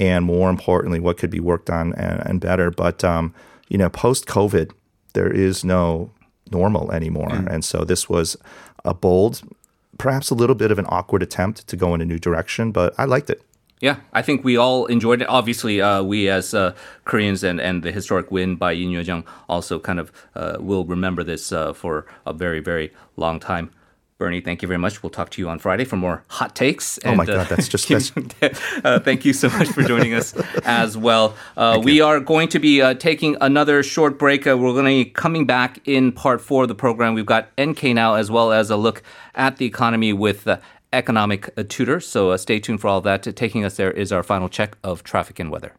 and 0.00 0.24
more 0.24 0.50
importantly, 0.50 0.98
what 0.98 1.16
could 1.16 1.30
be 1.30 1.40
worked 1.40 1.70
on 1.70 1.92
and, 1.94 2.20
and 2.26 2.40
better. 2.40 2.70
But 2.70 3.04
um, 3.04 3.32
you 3.68 3.78
know, 3.78 3.88
post 3.88 4.26
COVID, 4.26 4.72
there 5.12 5.30
is 5.30 5.64
no 5.64 6.10
normal 6.50 6.92
anymore, 6.92 7.32
and 7.32 7.64
so 7.64 7.84
this 7.84 8.08
was 8.08 8.36
a 8.84 8.94
bold 8.94 9.42
perhaps 10.00 10.30
a 10.30 10.34
little 10.34 10.56
bit 10.56 10.70
of 10.70 10.78
an 10.78 10.86
awkward 10.88 11.22
attempt 11.22 11.68
to 11.68 11.76
go 11.76 11.94
in 11.94 12.00
a 12.00 12.04
new 12.06 12.18
direction, 12.18 12.72
but 12.72 12.94
I 12.96 13.04
liked 13.04 13.28
it. 13.28 13.42
Yeah, 13.80 13.96
I 14.12 14.22
think 14.22 14.44
we 14.44 14.56
all 14.56 14.86
enjoyed 14.86 15.22
it. 15.22 15.28
Obviously, 15.28 15.80
uh, 15.80 16.02
we 16.02 16.28
as 16.28 16.52
uh, 16.52 16.74
Koreans 17.04 17.42
and, 17.42 17.60
and 17.60 17.82
the 17.82 17.92
historic 17.92 18.30
win 18.30 18.56
by 18.56 18.74
Yoon 18.74 18.92
Yo-jung 18.92 19.24
also 19.48 19.78
kind 19.78 19.98
of 20.00 20.10
uh, 20.34 20.56
will 20.58 20.84
remember 20.84 21.22
this 21.22 21.52
uh, 21.52 21.72
for 21.72 22.06
a 22.26 22.32
very, 22.32 22.60
very 22.60 22.92
long 23.16 23.40
time. 23.40 23.70
Bernie, 24.20 24.42
thank 24.42 24.60
you 24.60 24.68
very 24.68 24.76
much. 24.76 25.02
We'll 25.02 25.08
talk 25.08 25.30
to 25.30 25.40
you 25.40 25.48
on 25.48 25.58
Friday 25.58 25.86
for 25.86 25.96
more 25.96 26.22
hot 26.28 26.54
takes. 26.54 26.98
oh 27.06 27.14
my 27.14 27.24
God, 27.24 27.48
that's 27.48 27.68
just 27.68 27.88
that's... 28.40 28.60
uh, 28.84 29.00
thank 29.00 29.24
you 29.24 29.32
so 29.32 29.48
much 29.48 29.68
for 29.68 29.82
joining 29.82 30.12
us 30.12 30.34
as 30.66 30.94
well. 30.94 31.34
Uh, 31.56 31.80
we 31.82 31.94
you. 31.94 32.04
are 32.04 32.20
going 32.20 32.46
to 32.48 32.58
be 32.58 32.82
uh, 32.82 32.92
taking 32.92 33.38
another 33.40 33.82
short 33.82 34.18
break. 34.18 34.46
Uh, 34.46 34.58
we're 34.58 34.74
going 34.74 34.84
to 34.84 35.04
be 35.04 35.10
coming 35.10 35.46
back 35.46 35.78
in 35.86 36.12
part 36.12 36.42
four 36.42 36.64
of 36.64 36.68
the 36.68 36.74
program. 36.74 37.14
We've 37.14 37.24
got 37.24 37.48
NK 37.58 37.82
now, 37.94 38.16
as 38.16 38.30
well 38.30 38.52
as 38.52 38.68
a 38.68 38.76
look 38.76 39.02
at 39.34 39.56
the 39.56 39.64
economy 39.64 40.12
with 40.12 40.46
economic 40.92 41.48
tutor. 41.70 41.98
So 41.98 42.36
stay 42.36 42.60
tuned 42.60 42.82
for 42.82 42.88
all 42.88 43.00
that. 43.00 43.22
Taking 43.22 43.64
us 43.64 43.78
there 43.78 43.90
is 43.90 44.12
our 44.12 44.22
final 44.22 44.50
check 44.50 44.76
of 44.84 45.02
traffic 45.02 45.40
and 45.40 45.50
weather. 45.50 45.72